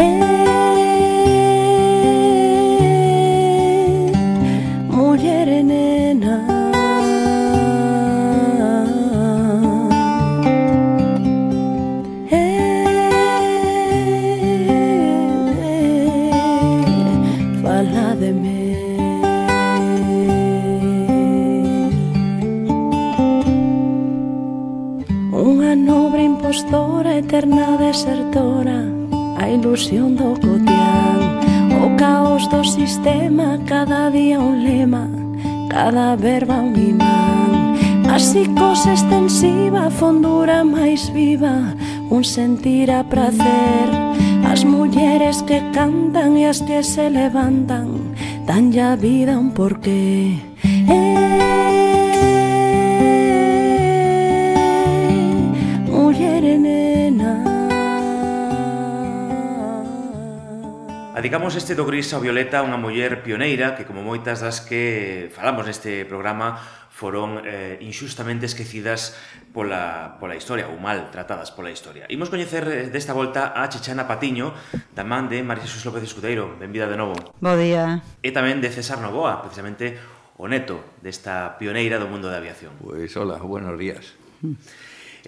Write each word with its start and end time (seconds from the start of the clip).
Eh. 0.00 0.29
hondura 40.10 40.64
máis 40.64 41.08
viva 41.14 41.78
Un 42.10 42.26
sentir 42.26 42.90
a 42.90 43.06
prazer. 43.06 43.86
As 44.42 44.66
mulleres 44.66 45.42
que 45.46 45.62
cantan 45.70 46.34
e 46.36 46.50
as 46.50 46.58
que 46.66 46.82
se 46.82 47.06
levantan 47.06 48.10
Dan 48.46 48.74
ya 48.74 48.96
vida 48.96 49.38
un 49.38 49.54
porqué. 49.54 50.34
Eh, 50.90 51.69
Adicamos 61.20 61.54
este 61.54 61.76
do 61.76 61.84
gris 61.84 62.16
ao 62.16 62.24
violeta 62.24 62.64
unha 62.64 62.80
muller 62.80 63.20
pioneira 63.20 63.76
que, 63.76 63.84
como 63.84 64.00
moitas 64.00 64.40
das 64.40 64.64
que 64.64 65.28
falamos 65.36 65.68
neste 65.68 66.08
programa, 66.08 66.56
foron 66.88 67.44
eh, 67.44 67.76
injustamente 67.84 68.48
esquecidas 68.48 69.12
pola, 69.52 70.16
pola 70.16 70.32
historia, 70.32 70.72
ou 70.72 70.80
mal 70.80 71.12
tratadas 71.12 71.52
pola 71.52 71.68
historia. 71.68 72.08
Imos 72.08 72.32
coñecer 72.32 72.64
eh, 72.72 72.88
desta 72.88 73.12
volta 73.12 73.52
a 73.52 73.68
Chechana 73.68 74.08
Patiño, 74.08 74.56
da 74.96 75.04
man 75.04 75.28
de 75.28 75.44
María 75.44 75.68
Jesús 75.68 75.84
López 75.84 76.08
Escudeiro. 76.08 76.56
Benvida 76.56 76.88
de 76.88 76.96
novo. 76.96 77.12
Bo 77.36 77.52
día. 77.52 78.00
E 78.24 78.32
tamén 78.32 78.64
de 78.64 78.72
César 78.72 79.04
Novoa, 79.04 79.44
precisamente 79.44 80.00
o 80.40 80.48
neto 80.48 80.80
desta 81.04 81.60
pioneira 81.60 82.00
do 82.00 82.08
mundo 82.08 82.32
da 82.32 82.40
aviación. 82.40 82.80
Pois, 82.80 82.96
pues, 82.96 83.20
hola, 83.20 83.36
buenos 83.44 83.76
días. 83.76 84.16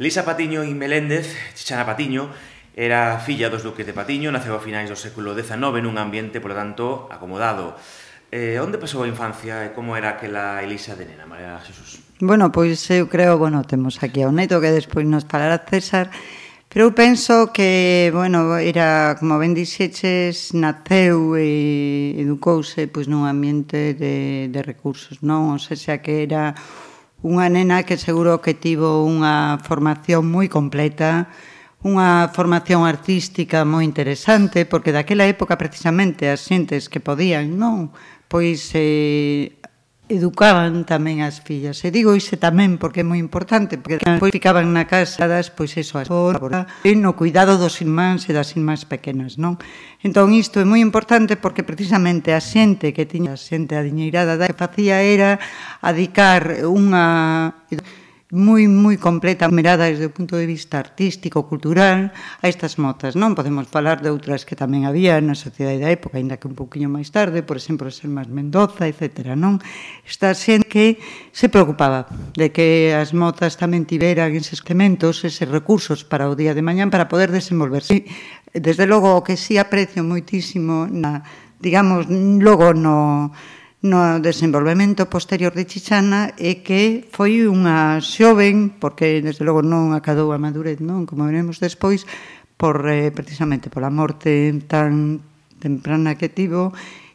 Elisa 0.00 0.24
Patiño 0.24 0.64
e 0.64 0.72
Meléndez, 0.72 1.36
Chechana 1.52 1.84
Patiño, 1.84 2.32
Era 2.74 3.20
filla 3.20 3.52
dos 3.52 3.60
duques 3.60 3.84
de 3.84 3.92
Patiño, 3.92 4.32
naceu 4.32 4.56
a 4.56 4.64
finais 4.64 4.88
do 4.88 4.96
século 4.96 5.36
XIX 5.36 5.60
nun 5.84 6.00
ambiente, 6.00 6.40
polo 6.40 6.56
tanto, 6.56 7.04
acomodado. 7.12 7.76
Eh, 8.32 8.56
onde 8.64 8.80
pasou 8.80 9.04
a 9.04 9.10
infancia 9.12 9.60
e 9.68 9.76
como 9.76 9.92
era 9.92 10.16
aquela 10.16 10.64
Elisa 10.64 10.96
de 10.96 11.04
nena, 11.04 11.28
María 11.28 11.60
Jesús? 11.60 12.00
Bueno, 12.16 12.48
pois 12.48 12.80
eu 12.88 13.12
creo, 13.12 13.36
bueno, 13.36 13.60
temos 13.68 14.00
aquí 14.00 14.24
ao 14.24 14.32
neto 14.32 14.56
que 14.56 14.72
despois 14.72 15.04
nos 15.04 15.28
falará 15.28 15.60
César, 15.68 16.08
pero 16.72 16.88
eu 16.88 16.96
penso 16.96 17.52
que, 17.52 18.08
bueno, 18.08 18.56
era, 18.56 19.20
como 19.20 19.36
ben 19.36 19.52
dixeches, 19.52 20.56
naceu 20.56 21.36
e 21.36 22.16
educouse 22.16 22.88
pois, 22.88 23.04
nun 23.04 23.28
ambiente 23.28 23.92
de, 23.92 24.48
de 24.48 24.60
recursos, 24.64 25.20
non? 25.20 25.52
O 25.52 25.60
sea, 25.60 26.00
que 26.00 26.24
era 26.24 26.56
unha 27.20 27.52
nena 27.52 27.84
que 27.84 28.00
seguro 28.00 28.40
que 28.40 28.56
tivo 28.56 29.04
unha 29.04 29.60
formación 29.60 30.24
moi 30.24 30.48
completa, 30.48 31.28
unha 31.82 32.30
formación 32.30 32.86
artística 32.86 33.66
moi 33.66 33.82
interesante, 33.82 34.62
porque 34.70 34.94
daquela 34.94 35.26
época 35.26 35.58
precisamente 35.58 36.30
as 36.30 36.46
xentes 36.46 36.86
que 36.86 37.02
podían, 37.02 37.58
non, 37.58 37.90
pois 38.30 38.70
eh, 38.78 39.58
educaban 40.12 40.84
tamén 40.84 41.24
as 41.24 41.40
fillas. 41.40 41.80
E 41.82 41.90
digo 41.90 42.12
iso 42.14 42.38
tamén 42.38 42.76
porque 42.76 43.02
é 43.02 43.06
moi 43.06 43.18
importante, 43.18 43.80
porque 43.80 43.98
pois 44.20 44.30
ficaban 44.30 44.70
na 44.70 44.84
casa 44.86 45.26
das, 45.26 45.48
pois 45.50 45.74
eso, 45.74 45.98
as 45.98 46.06
e 46.86 46.92
no 46.94 47.16
cuidado 47.16 47.56
dos 47.56 47.80
irmáns 47.80 48.28
e 48.28 48.36
das 48.36 48.54
irmás 48.54 48.84
pequenas, 48.84 49.40
non? 49.40 49.58
Entón 50.04 50.36
isto 50.36 50.60
é 50.60 50.66
moi 50.68 50.78
importante 50.84 51.34
porque 51.34 51.64
precisamente 51.66 52.36
a 52.36 52.42
xente 52.42 52.92
que 52.92 53.08
tiña 53.08 53.34
a 53.34 53.40
xente 53.40 53.74
adiñeirada 53.74 54.36
da 54.36 54.46
que 54.46 54.58
facía 54.58 55.00
era 55.02 55.40
adicar 55.80 56.62
unha 56.66 57.56
moi 58.32 58.64
moi 58.64 58.96
completa 58.96 59.44
mirada 59.52 59.92
desde 59.92 60.08
o 60.08 60.14
punto 60.16 60.40
de 60.40 60.48
vista 60.48 60.80
artístico, 60.80 61.44
cultural 61.44 62.16
a 62.40 62.48
estas 62.48 62.80
motas, 62.80 63.12
non? 63.12 63.36
Podemos 63.36 63.68
falar 63.68 64.00
de 64.00 64.08
outras 64.08 64.48
que 64.48 64.56
tamén 64.56 64.88
había 64.88 65.20
na 65.20 65.36
sociedade 65.36 65.84
da 65.84 65.92
época, 65.92 66.16
aínda 66.16 66.40
que 66.40 66.48
un 66.48 66.56
poquinho 66.56 66.88
máis 66.88 67.12
tarde, 67.12 67.44
por 67.44 67.60
exemplo, 67.60 67.92
Selmas 67.92 68.32
Mendoza, 68.32 68.88
etc. 68.88 69.36
non? 69.36 69.60
Esta 70.08 70.32
xente 70.32 70.64
que 70.64 70.86
se 71.28 71.52
preocupaba 71.52 72.08
de 72.32 72.48
que 72.48 72.96
as 72.96 73.12
motas 73.12 73.60
tamén 73.60 73.84
tiveran 73.84 74.32
eses 74.32 74.64
elementos, 74.64 75.28
eses 75.28 75.44
recursos 75.52 76.00
para 76.00 76.32
o 76.32 76.32
día 76.32 76.56
de 76.56 76.64
mañán 76.64 76.88
para 76.88 77.12
poder 77.12 77.28
desenvolverse. 77.28 78.08
Desde 78.56 78.88
logo 78.88 79.12
o 79.12 79.20
que 79.20 79.36
si 79.36 79.60
sí 79.60 79.60
aprecio 79.60 80.00
moitísimo 80.00 80.88
na 80.88 81.20
digamos, 81.62 82.08
logo 82.08 82.74
no 82.74 83.30
no 83.82 84.22
desenvolvemento 84.22 85.10
posterior 85.10 85.50
de 85.52 85.66
Chichana 85.66 86.30
é 86.38 86.62
que 86.62 87.02
foi 87.10 87.50
unha 87.50 87.98
xoven, 87.98 88.70
porque 88.78 89.18
desde 89.18 89.42
logo 89.42 89.60
non 89.60 89.90
acadou 89.90 90.30
a 90.30 90.38
madurez, 90.38 90.78
non, 90.78 91.02
como 91.02 91.26
veremos 91.26 91.58
despois, 91.58 92.06
por 92.54 92.86
eh, 92.86 93.10
precisamente 93.10 93.74
pola 93.74 93.90
morte 93.90 94.54
tan 94.70 95.18
temprana 95.58 96.14
que 96.14 96.30
tivo, 96.30 96.70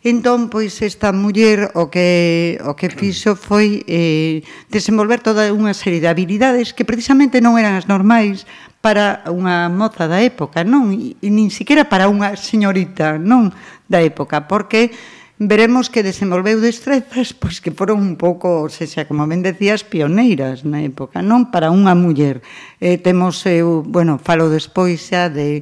Entón, 0.08 0.48
pois, 0.48 0.80
esta 0.86 1.12
muller 1.12 1.68
o 1.76 1.92
que, 1.92 2.56
o 2.64 2.80
que 2.80 2.88
fixo 2.88 3.36
foi 3.36 3.84
eh, 3.92 4.40
desenvolver 4.72 5.20
toda 5.20 5.52
unha 5.52 5.76
serie 5.76 6.00
de 6.00 6.08
habilidades 6.08 6.72
que 6.72 6.88
precisamente 6.88 7.44
non 7.44 7.60
eran 7.60 7.76
as 7.76 7.92
normais 7.92 8.48
para 8.80 9.26
unha 9.28 9.68
moza 9.68 10.08
da 10.08 10.24
época, 10.24 10.64
non? 10.64 10.96
E, 10.96 11.20
e 11.20 11.28
nin 11.28 11.52
siquiera 11.52 11.92
para 11.92 12.08
unha 12.08 12.40
señorita, 12.40 13.20
non? 13.20 13.52
Da 13.90 14.00
época, 14.00 14.48
porque 14.48 14.96
veremos 15.38 15.94
que 15.94 16.02
desenvolveu 16.02 16.58
destrezas 16.58 17.38
pois 17.38 17.62
que 17.62 17.70
foron 17.70 18.02
un 18.02 18.16
pouco, 18.18 18.66
se 18.74 18.90
xa, 18.90 19.06
como 19.06 19.30
ben 19.30 19.46
decías, 19.46 19.86
pioneiras 19.86 20.66
na 20.66 20.82
época, 20.82 21.22
non 21.22 21.54
para 21.54 21.70
unha 21.70 21.94
muller. 21.94 22.42
Eh, 22.82 22.98
temos, 22.98 23.46
eh, 23.46 23.62
eu, 23.62 23.86
bueno, 23.86 24.18
falo 24.18 24.50
despois 24.50 24.98
xa 25.06 25.30
de 25.30 25.62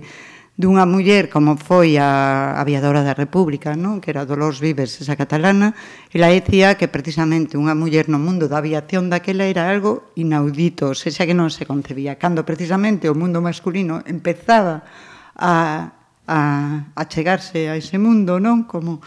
dunha 0.55 0.87
muller 0.87 1.27
como 1.27 1.59
foi 1.59 1.99
a 1.99 2.55
aviadora 2.55 3.03
da 3.03 3.11
República, 3.11 3.75
non? 3.75 3.99
que 3.99 4.15
era 4.15 4.23
Dolores 4.23 4.63
Vives, 4.63 5.03
esa 5.03 5.19
catalana, 5.19 5.75
e 6.07 6.15
la 6.15 6.31
decía 6.31 6.79
que 6.79 6.87
precisamente 6.87 7.59
unha 7.59 7.75
muller 7.75 8.07
no 8.07 8.23
mundo 8.23 8.47
da 8.47 8.63
aviación 8.63 9.11
daquela 9.11 9.51
era 9.51 9.67
algo 9.67 10.15
inaudito, 10.15 10.95
se 10.95 11.11
xa 11.11 11.27
que 11.27 11.35
non 11.35 11.51
se 11.51 11.67
concebía, 11.67 12.15
cando 12.15 12.47
precisamente 12.47 13.11
o 13.11 13.19
mundo 13.19 13.43
masculino 13.43 13.99
empezaba 14.07 14.87
a, 15.35 15.91
a, 16.23 16.39
a 16.95 17.03
chegarse 17.11 17.67
a 17.67 17.75
ese 17.75 17.99
mundo, 17.99 18.39
non? 18.39 18.63
como 18.63 19.03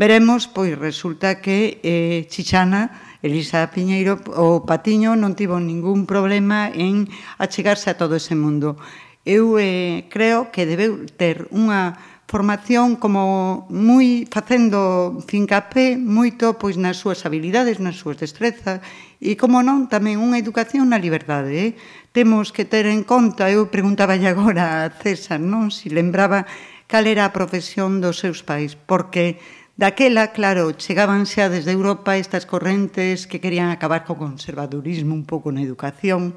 Veremos, 0.00 0.48
pois 0.48 0.80
resulta 0.80 1.44
que 1.44 1.76
eh, 1.84 2.24
Chichana, 2.32 3.20
Elisa 3.20 3.68
Piñeiro, 3.68 4.16
o 4.32 4.64
Patiño 4.64 5.12
non 5.12 5.36
tivo 5.36 5.60
ningún 5.60 6.08
problema 6.08 6.72
en 6.72 7.04
achegarse 7.36 7.92
a 7.92 8.00
todo 8.00 8.16
ese 8.16 8.32
mundo. 8.32 8.80
Eu 9.28 9.60
eh, 9.60 10.08
creo 10.08 10.48
que 10.48 10.64
debeu 10.64 11.04
ter 11.20 11.52
unha 11.52 12.00
formación 12.32 12.96
como 12.96 13.68
moi 13.68 14.24
facendo 14.32 15.20
fincapé 15.28 16.00
moito 16.00 16.56
pois 16.56 16.80
nas 16.80 16.96
súas 16.96 17.28
habilidades, 17.28 17.76
nas 17.76 18.00
súas 18.00 18.16
destrezas 18.16 18.80
e 19.20 19.36
como 19.36 19.60
non 19.60 19.84
tamén 19.92 20.16
unha 20.16 20.40
educación 20.40 20.96
na 20.96 21.02
liberdade. 21.02 21.52
Eh? 21.52 21.70
Temos 22.16 22.56
que 22.56 22.64
ter 22.64 22.88
en 22.88 23.04
conta, 23.04 23.52
eu 23.52 23.68
preguntaba 23.68 24.16
agora 24.16 24.80
a 24.80 24.96
César, 24.96 25.44
non, 25.44 25.68
si 25.68 25.92
lembraba 25.92 26.48
cal 26.90 27.06
era 27.06 27.22
a 27.28 27.36
profesión 27.36 28.02
dos 28.02 28.18
seus 28.18 28.42
pais, 28.42 28.74
porque 28.74 29.38
Daquela, 29.80 30.28
claro, 30.36 30.76
chegábanse 30.76 31.40
a 31.40 31.48
desde 31.48 31.72
Europa 31.72 32.20
estas 32.20 32.44
correntes 32.44 33.24
que 33.24 33.40
querían 33.40 33.72
acabar 33.72 34.04
co 34.04 34.12
conservadurismo 34.12 35.16
un 35.16 35.24
pouco 35.24 35.48
na 35.48 35.64
educación 35.64 36.36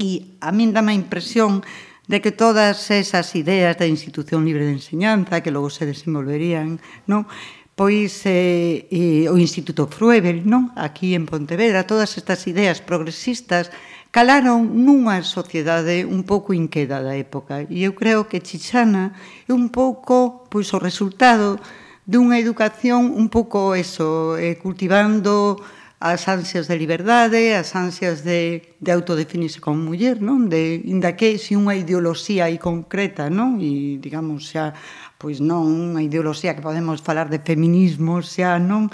e 0.00 0.40
a 0.40 0.48
min 0.48 0.72
dá 0.72 0.80
a 0.80 0.96
impresión 0.96 1.60
de 2.08 2.24
que 2.24 2.32
todas 2.32 2.88
esas 2.88 3.36
ideas 3.36 3.76
da 3.76 3.84
institución 3.84 4.48
libre 4.48 4.64
de 4.64 4.80
enseñanza 4.80 5.44
que 5.44 5.52
logo 5.52 5.68
se 5.68 5.84
desenvolverían, 5.84 6.80
non? 7.04 7.28
pois 7.76 8.24
eh, 8.24 8.88
eh, 8.88 9.28
o 9.28 9.36
Instituto 9.36 9.84
Fruebel, 9.84 10.48
non? 10.48 10.72
aquí 10.72 11.12
en 11.12 11.28
Pontevedra, 11.28 11.84
todas 11.84 12.16
estas 12.16 12.48
ideas 12.48 12.80
progresistas 12.80 13.68
calaron 14.08 14.72
nunha 14.88 15.20
sociedade 15.20 16.08
un 16.08 16.24
pouco 16.24 16.56
inqueda 16.56 17.04
da 17.04 17.12
época. 17.12 17.68
E 17.68 17.84
eu 17.84 17.92
creo 17.92 18.24
que 18.24 18.40
Chichana 18.40 19.12
é 19.44 19.52
un 19.52 19.68
pouco 19.68 20.48
pois 20.48 20.72
o 20.72 20.80
resultado 20.80 21.60
dunha 22.08 22.40
educación 22.40 23.12
un 23.12 23.28
pouco 23.28 23.76
eso, 23.76 24.40
eh, 24.40 24.56
cultivando 24.56 25.60
as 26.00 26.24
ansias 26.24 26.64
de 26.64 26.80
liberdade, 26.80 27.52
as 27.52 27.76
ansias 27.76 28.24
de, 28.24 28.72
de 28.80 28.90
autodefinirse 28.96 29.60
como 29.60 29.92
muller, 29.92 30.16
non? 30.24 30.48
De, 30.48 30.80
inda 30.88 31.20
que 31.20 31.36
si 31.36 31.52
unha 31.52 31.76
ideoloxía 31.76 32.48
aí 32.48 32.56
concreta, 32.56 33.28
non? 33.28 33.60
E, 33.60 34.00
digamos, 34.00 34.48
xa, 34.48 34.72
pois 35.20 35.44
non 35.44 35.68
unha 35.68 36.00
ideoloxía 36.00 36.56
que 36.56 36.64
podemos 36.64 37.04
falar 37.04 37.28
de 37.28 37.44
feminismo, 37.44 38.24
xa, 38.24 38.56
non? 38.56 38.88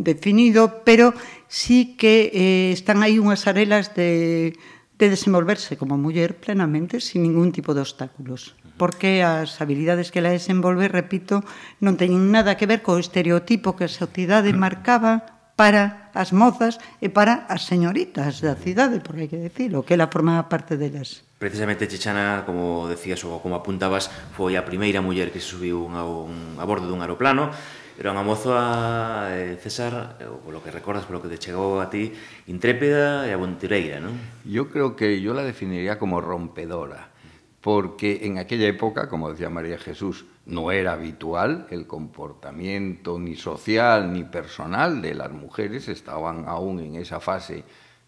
Definido, 0.00 0.80
pero 0.88 1.12
sí 1.52 2.00
que 2.00 2.32
eh, 2.32 2.72
están 2.72 3.04
aí 3.04 3.20
unhas 3.20 3.44
arelas 3.44 3.92
de, 3.92 4.56
de 4.98 5.10
desenvolverse 5.10 5.76
como 5.76 5.98
muller 5.98 6.38
plenamente 6.38 7.02
sin 7.02 7.22
ningún 7.26 7.50
tipo 7.50 7.74
de 7.74 7.82
obstáculos 7.82 8.54
porque 8.76 9.22
as 9.22 9.62
habilidades 9.62 10.10
que 10.10 10.18
la 10.18 10.34
desenvolve, 10.34 10.90
repito, 10.90 11.46
non 11.78 11.94
teñen 11.94 12.34
nada 12.34 12.58
que 12.58 12.66
ver 12.66 12.82
co 12.82 12.98
estereotipo 12.98 13.78
que 13.78 13.86
a 13.86 13.92
sociedade 13.92 14.50
marcaba 14.50 15.33
para 15.54 16.10
as 16.14 16.34
mozas 16.34 16.82
e 16.98 17.10
para 17.10 17.46
as 17.46 17.66
señoritas 17.66 18.42
da 18.42 18.58
cidade, 18.58 18.98
por 19.02 19.18
hai 19.18 19.30
que 19.30 19.38
decirlo, 19.38 19.86
que 19.86 19.94
ela 19.94 20.10
formaba 20.10 20.50
parte 20.50 20.74
delas. 20.74 21.22
Precisamente 21.38 21.86
Chichana, 21.86 22.42
como 22.46 22.90
decías 22.90 23.22
ou 23.22 23.38
como 23.38 23.58
apuntabas, 23.58 24.10
foi 24.34 24.58
a 24.58 24.66
primeira 24.66 25.02
muller 25.02 25.30
que 25.30 25.38
se 25.38 25.54
subiu 25.54 25.86
a, 25.94 26.02
un, 26.02 26.58
a 26.58 26.64
bordo 26.66 26.90
dun 26.90 27.02
aeroplano 27.02 27.54
Era 27.94 28.10
unha 28.10 28.26
moza, 28.26 29.30
eh, 29.30 29.54
César, 29.62 30.18
eh, 30.18 30.26
polo 30.26 30.58
que 30.58 30.74
recordas, 30.74 31.06
polo 31.06 31.22
que 31.22 31.30
te 31.30 31.38
chegou 31.38 31.78
a 31.78 31.86
ti, 31.86 32.10
intrépida 32.50 33.22
e 33.22 33.30
aventureira, 33.30 34.02
non? 34.02 34.18
Yo 34.42 34.66
creo 34.66 34.98
que 34.98 35.22
yo 35.22 35.30
la 35.30 35.46
definiría 35.46 35.94
como 35.94 36.18
rompedora, 36.18 37.14
porque 37.62 38.26
en 38.26 38.42
aquella 38.42 38.66
época, 38.66 39.06
como 39.06 39.30
decía 39.30 39.46
María 39.46 39.78
Jesús, 39.78 40.26
no 40.46 40.70
era 40.70 40.92
habitual 40.92 41.66
el 41.70 41.86
comportamiento 41.86 43.18
ni 43.18 43.36
social 43.36 44.12
ni 44.12 44.24
personal 44.24 45.00
de 45.00 45.14
las 45.14 45.30
mujeres, 45.30 45.88
estaban 45.88 46.44
aún 46.46 46.80
en 46.80 46.96
esa 46.96 47.20
fase 47.20 47.64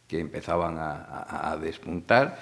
que 0.07 0.21
empezaban 0.21 0.77
a, 0.79 1.57
despuntar, 1.61 2.39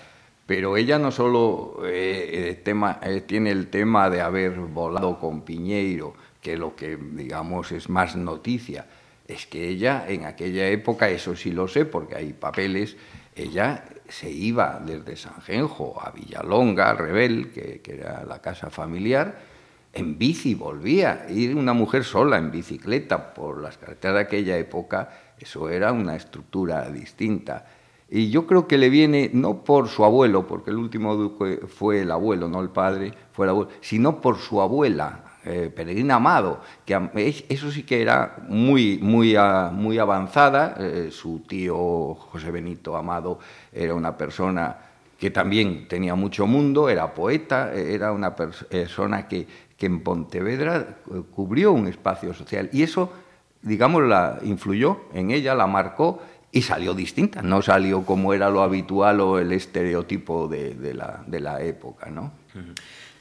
pero 0.46 0.76
ella 0.76 0.98
no 0.98 1.10
solo 1.10 1.78
eh, 1.84 2.60
eh, 2.62 3.20
tiene 3.26 3.50
el 3.50 3.68
tema 3.68 4.10
de 4.10 4.20
haber 4.20 4.58
volado 4.58 5.18
con 5.18 5.42
Piñeiro, 5.42 6.14
que 6.42 6.58
lo 6.58 6.76
que 6.76 6.96
digamos 6.96 7.72
es 7.72 7.88
más 7.88 8.16
noticia, 8.16 8.86
es 9.26 9.46
que 9.46 9.68
ella 9.68 10.04
en 10.06 10.26
aquella 10.26 10.68
época, 10.68 11.08
eso 11.08 11.34
sí 11.36 11.52
lo 11.52 11.68
sé 11.68 11.86
porque 11.86 12.16
hay 12.16 12.34
papeles, 12.34 12.98
ella 13.34 13.84
se 14.08 14.30
iba 14.30 14.82
desde 14.84 15.16
Sanjenjo 15.16 15.98
a 16.02 16.10
Villalonga, 16.10 16.92
Rebel, 16.92 17.50
que 17.50 17.80
era 17.86 18.24
la 18.26 18.42
casa 18.42 18.68
familiar, 18.68 19.53
en 19.94 20.18
bici 20.18 20.54
volvía. 20.54 21.26
Ir 21.28 21.56
una 21.56 21.72
mujer 21.72 22.04
sola 22.04 22.38
en 22.38 22.50
bicicleta 22.50 23.34
por 23.34 23.60
las 23.60 23.78
carreteras 23.78 24.16
de 24.16 24.22
aquella 24.22 24.58
época, 24.58 25.10
eso 25.38 25.68
era 25.68 25.92
una 25.92 26.16
estructura 26.16 26.88
distinta. 26.90 27.66
Y 28.10 28.30
yo 28.30 28.46
creo 28.46 28.68
que 28.68 28.78
le 28.78 28.90
viene 28.90 29.30
no 29.32 29.64
por 29.64 29.88
su 29.88 30.04
abuelo, 30.04 30.46
porque 30.46 30.70
el 30.70 30.76
último 30.76 31.16
duque 31.16 31.60
fue 31.66 32.02
el 32.02 32.10
abuelo, 32.10 32.48
no 32.48 32.60
el 32.60 32.68
padre, 32.68 33.12
fue 33.32 33.46
el 33.46 33.50
abuelo, 33.50 33.70
sino 33.80 34.20
por 34.20 34.38
su 34.38 34.60
abuela, 34.60 35.24
eh, 35.44 35.70
Peregrina 35.74 36.14
Amado, 36.14 36.60
que 36.86 37.44
eso 37.48 37.70
sí 37.70 37.82
que 37.82 38.00
era 38.00 38.36
muy, 38.48 38.98
muy, 39.02 39.36
muy 39.72 39.98
avanzada. 39.98 40.76
Eh, 40.78 41.08
su 41.10 41.40
tío 41.40 42.14
José 42.14 42.50
Benito 42.50 42.96
Amado 42.96 43.38
era 43.72 43.94
una 43.94 44.16
persona 44.16 44.76
que 45.18 45.30
también 45.30 45.88
tenía 45.88 46.14
mucho 46.14 46.46
mundo, 46.46 46.88
era 46.88 47.12
poeta, 47.14 47.72
era 47.74 48.12
una 48.12 48.34
persona 48.34 49.26
que 49.26 49.46
que 49.84 49.92
en 49.92 50.00
Pontevedra 50.00 50.96
eh, 51.12 51.22
cubrió 51.30 51.72
un 51.72 51.86
espacio 51.86 52.32
social 52.32 52.70
y 52.72 52.82
eso, 52.82 53.12
digamos, 53.60 54.02
la 54.02 54.40
influyó 54.42 55.00
en 55.12 55.30
ella, 55.30 55.54
la 55.54 55.66
marcó 55.66 56.22
y 56.50 56.62
salió 56.62 56.94
distinta, 56.94 57.42
no 57.42 57.60
salió 57.60 58.02
como 58.06 58.32
era 58.32 58.48
lo 58.48 58.62
habitual 58.62 59.20
o 59.20 59.38
el 59.38 59.52
estereotipo 59.52 60.48
de, 60.48 60.74
de, 60.74 60.94
la, 60.94 61.22
de 61.26 61.40
la, 61.40 61.60
época. 61.60 62.08
¿no? 62.08 62.32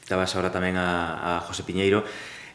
Estabas 0.00 0.34
ahora 0.36 0.48
tamén 0.48 0.80
a, 0.80 1.36
a 1.36 1.44
José 1.44 1.68
Piñeiro. 1.68 2.00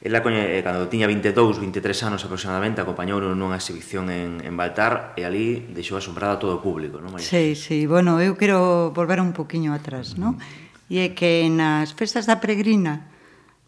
Ela 0.02 0.24
eh, 0.26 0.62
cando 0.64 0.88
tiña 0.90 1.06
22, 1.06 1.60
23 1.60 2.10
anos 2.10 2.26
aproximadamente, 2.26 2.82
acompañou 2.82 3.22
nunha 3.22 3.62
exhibición 3.62 4.10
en, 4.10 4.42
en 4.42 4.58
Baltar 4.58 5.14
e 5.14 5.22
ali 5.22 5.70
deixou 5.70 6.02
asombrada 6.02 6.42
todo 6.42 6.58
o 6.58 6.64
público, 6.66 6.98
non, 6.98 7.14
María? 7.14 7.28
Sí, 7.28 7.54
sí, 7.54 7.86
bueno, 7.86 8.18
eu 8.18 8.34
quero 8.40 8.90
volver 8.90 9.22
un 9.22 9.38
poquinho 9.38 9.76
atrás, 9.76 10.18
non? 10.18 10.42
E 10.90 11.06
é 11.06 11.14
que 11.14 11.46
nas 11.54 11.94
festas 11.94 12.26
da 12.26 12.42
Peregrina, 12.42 13.06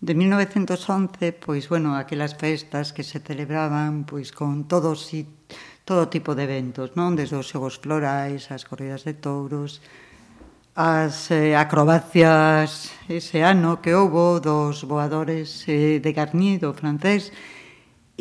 De 0.02 0.16
1911, 0.16 1.32
pois 1.38 1.70
bueno, 1.70 1.94
aquelas 1.94 2.34
festas 2.34 2.90
que 2.90 3.06
se 3.06 3.22
celebraban 3.22 4.10
pois 4.10 4.34
con 4.34 4.66
todo 4.66 4.98
si, 4.98 5.30
todo 5.86 6.10
tipo 6.10 6.34
de 6.34 6.50
eventos, 6.50 6.98
non? 6.98 7.14
Desde 7.14 7.38
os 7.38 7.46
xogos 7.46 7.78
florais, 7.78 8.50
as 8.50 8.66
corridas 8.66 9.06
de 9.06 9.14
touros, 9.14 9.78
as 10.74 11.30
eh, 11.30 11.54
acrobacias 11.54 12.90
ese 13.06 13.46
ano 13.46 13.78
que 13.78 13.94
houbo 13.94 14.42
dos 14.42 14.90
voadores 14.90 15.70
eh, 15.70 16.02
de 16.02 16.12
Garnido 16.18 16.74
francés, 16.74 17.30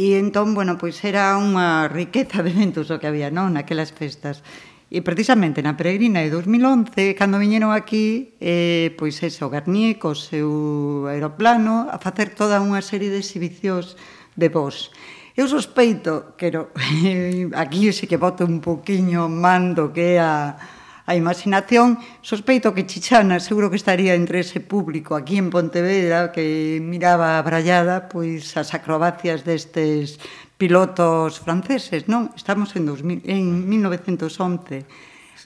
E 0.00 0.16
entón, 0.16 0.56
bueno, 0.56 0.80
pois 0.80 0.96
era 1.04 1.36
unha 1.36 1.84
riqueza 1.90 2.40
de 2.40 2.56
eventos 2.56 2.88
o 2.88 2.96
que 2.96 3.04
había, 3.04 3.28
non? 3.28 3.52
Naquelas 3.52 3.92
festas. 3.92 4.40
E 4.90 5.06
precisamente 5.06 5.62
na 5.62 5.78
peregrina 5.78 6.18
de 6.18 6.34
2011, 6.34 7.14
cando 7.14 7.38
viñeron 7.38 7.70
aquí, 7.70 8.34
eh, 8.42 8.90
pois 8.98 9.22
eso, 9.22 9.46
Garnier 9.46 10.02
co 10.02 10.18
seu 10.18 11.06
aeroplano 11.06 11.86
a 11.86 12.02
facer 12.02 12.34
toda 12.34 12.58
unha 12.58 12.82
serie 12.82 13.06
de 13.06 13.22
exhibicións 13.22 13.94
de 14.34 14.50
vos. 14.50 14.90
Eu 15.38 15.46
sospeito, 15.46 16.34
quero, 16.34 16.74
aquí 17.62 17.86
sí 17.94 18.10
que 18.10 18.18
boto 18.18 18.42
un 18.42 18.58
poquinho 18.58 19.30
mando 19.30 19.94
que 19.94 20.18
é 20.18 20.26
a, 20.26 20.58
a 21.06 21.14
imaginación, 21.14 22.02
sospeito 22.18 22.74
que 22.74 22.82
Chichana 22.82 23.38
seguro 23.38 23.70
que 23.70 23.78
estaría 23.78 24.18
entre 24.18 24.42
ese 24.42 24.58
público 24.58 25.14
aquí 25.14 25.38
en 25.38 25.54
Pontevedra 25.54 26.34
que 26.34 26.82
miraba 26.82 27.38
a 27.38 27.46
brallada 27.46 28.10
pois 28.10 28.58
as 28.58 28.74
acrobacias 28.74 29.46
destes 29.46 30.18
pilotos 30.60 31.40
franceses, 31.40 32.04
non? 32.04 32.36
Estamos 32.36 32.76
en, 32.76 32.84
2000, 32.84 33.24
en 33.24 33.64
1911. 33.64 34.84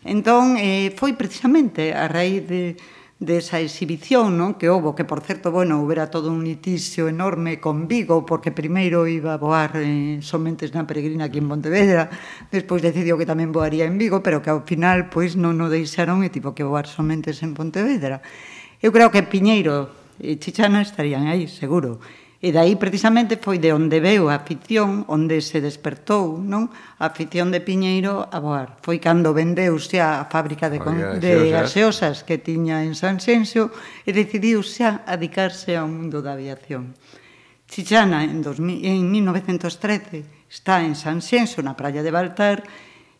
Entón, 0.02 0.58
eh, 0.58 0.90
foi 0.90 1.14
precisamente 1.14 1.94
a 1.94 2.10
raíz 2.10 2.42
de, 2.50 2.74
de 3.22 3.38
esa 3.38 3.62
exhibición 3.62 4.34
non? 4.34 4.58
que 4.58 4.66
houbo, 4.66 4.98
que 4.98 5.06
por 5.06 5.22
certo, 5.22 5.54
bueno, 5.54 5.78
houbera 5.78 6.10
todo 6.10 6.34
un 6.34 6.42
litixio 6.42 7.06
enorme 7.06 7.62
con 7.62 7.86
Vigo, 7.86 8.26
porque 8.26 8.50
primeiro 8.50 9.06
iba 9.06 9.38
a 9.38 9.40
voar 9.40 9.78
eh, 9.78 10.18
somentes 10.18 10.74
na 10.74 10.82
peregrina 10.82 11.30
aquí 11.30 11.38
en 11.38 11.46
Pontevedra, 11.46 12.10
despois 12.50 12.82
decidiu 12.82 13.14
que 13.14 13.30
tamén 13.30 13.54
voaría 13.54 13.86
en 13.86 13.94
Vigo, 13.94 14.18
pero 14.18 14.42
que 14.42 14.50
ao 14.50 14.66
final 14.66 15.14
pois 15.14 15.38
non 15.38 15.62
o 15.62 15.70
deixaron 15.70 16.26
e 16.26 16.28
tipo 16.34 16.58
que 16.58 16.66
voar 16.66 16.90
somentes 16.90 17.38
en 17.46 17.54
Pontevedra. 17.54 18.18
Eu 18.82 18.90
creo 18.90 19.14
que 19.14 19.22
Piñeiro 19.22 19.94
e 20.18 20.42
Chichana 20.42 20.82
estarían 20.82 21.30
aí, 21.30 21.46
seguro. 21.46 22.02
E 22.44 22.52
dai 22.52 22.76
precisamente 22.76 23.40
foi 23.40 23.56
de 23.56 23.72
onde 23.72 24.04
veu 24.04 24.28
a 24.28 24.36
afición, 24.36 25.08
onde 25.08 25.40
se 25.40 25.64
despertou, 25.64 26.36
non? 26.36 26.68
A 27.00 27.08
afición 27.08 27.48
de 27.48 27.64
Piñeiro 27.64 28.28
a 28.28 28.36
voar. 28.36 28.76
Foi 28.84 29.00
cando 29.00 29.32
vendeuse 29.32 29.96
a 30.04 30.28
fábrica 30.28 30.68
de, 30.68 30.76
con, 30.76 30.92
de 31.24 31.48
gaseosas 31.48 32.20
que 32.20 32.36
tiña 32.36 32.84
en 32.84 32.92
San 32.92 33.16
Xenxo 33.16 33.72
e 34.04 34.12
decidiu 34.12 34.60
xa 34.60 35.08
adicarse 35.08 35.72
ao 35.72 35.88
mundo 35.88 36.20
da 36.20 36.36
aviación. 36.36 36.92
Chichana 37.64 38.28
en, 38.28 38.44
2000, 38.44 38.92
en 38.92 39.08
1913 39.08 40.44
está 40.44 40.84
en 40.84 41.00
San 41.00 41.24
Xenxo, 41.24 41.64
na 41.64 41.72
praia 41.72 42.04
de 42.04 42.12
Baltar, 42.12 42.60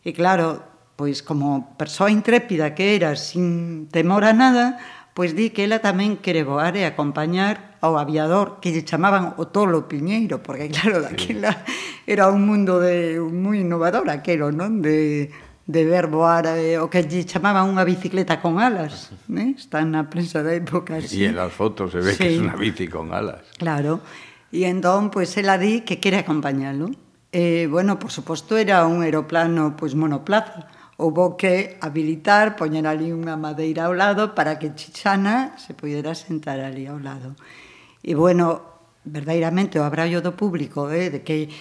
e 0.05 0.13
claro, 0.13 0.61
pois 0.93 1.25
como 1.25 1.73
persoa 1.81 2.13
intrépida 2.13 2.77
que 2.77 2.93
era, 2.93 3.17
sin 3.17 3.89
temor 3.89 4.21
a 4.21 4.37
nada, 4.37 4.77
pois 5.15 5.31
di 5.31 5.55
que 5.55 5.63
ela 5.63 5.79
tamén 5.79 6.19
quere 6.19 6.43
voar 6.43 6.75
e 6.75 6.83
acompañar 6.83 7.79
ao 7.79 7.95
aviador 7.95 8.59
que 8.59 8.75
lle 8.75 8.83
chamaban 8.83 9.39
o 9.39 9.47
tolo 9.47 9.87
piñeiro, 9.87 10.43
porque 10.43 10.67
claro, 10.67 10.99
daquela 10.99 11.63
sí. 11.63 12.11
era 12.11 12.27
un 12.27 12.43
mundo 12.43 12.83
de 12.83 13.23
moi 13.23 13.63
innovador 13.63 14.11
aquelo, 14.11 14.51
non? 14.51 14.83
De 14.83 15.31
de 15.65 15.81
ver 15.81 16.05
voar 16.11 16.45
eh, 16.45 16.77
o 16.77 16.91
que 16.91 17.01
lle 17.01 17.25
chamaban 17.25 17.71
unha 17.71 17.87
bicicleta 17.87 18.37
con 18.43 18.59
alas, 18.59 19.15
né? 19.31 19.55
Está 19.57 19.81
na 19.81 20.11
prensa 20.11 20.43
da 20.43 20.53
época 20.53 20.99
así. 20.99 21.25
E 21.25 21.31
en 21.31 21.39
as 21.39 21.49
fotos 21.49 21.95
se 21.95 22.03
ve 22.03 22.13
sí. 22.13 22.19
que 22.19 22.27
é 22.35 22.37
unha 22.37 22.59
bici 22.59 22.85
con 22.91 23.15
alas. 23.15 23.47
Claro. 23.57 24.03
E 24.51 24.67
entón, 24.67 25.09
pois, 25.09 25.31
pues, 25.31 25.41
ela 25.41 25.57
di 25.57 25.81
que 25.87 25.97
quere 25.97 26.21
acompañalo. 26.21 26.91
Eh, 27.31 27.65
bueno, 27.71 27.97
por 27.97 28.11
suposto, 28.11 28.59
era 28.59 28.85
un 28.85 29.01
aeroplano 29.01 29.79
pois, 29.79 29.95
pues, 29.95 29.97
monoplaza, 29.97 30.69
houbo 30.97 31.35
que 31.35 31.75
habilitar, 31.81 32.55
poñer 32.55 32.87
ali 32.87 33.11
unha 33.11 33.35
madeira 33.35 33.87
ao 33.87 33.93
lado 33.95 34.31
para 34.31 34.55
que 34.55 34.71
Chichana 34.73 35.59
se 35.59 35.75
pudera 35.75 36.15
sentar 36.15 36.59
ali 36.63 36.87
ao 36.87 36.99
lado. 36.99 37.35
E 37.99 38.15
bueno, 38.15 38.63
verdadeiramente 39.03 39.75
o 39.77 39.83
abraio 39.83 40.23
do 40.23 40.33
público, 40.33 40.87
eh, 40.89 41.11
de 41.11 41.19
que 41.21 41.51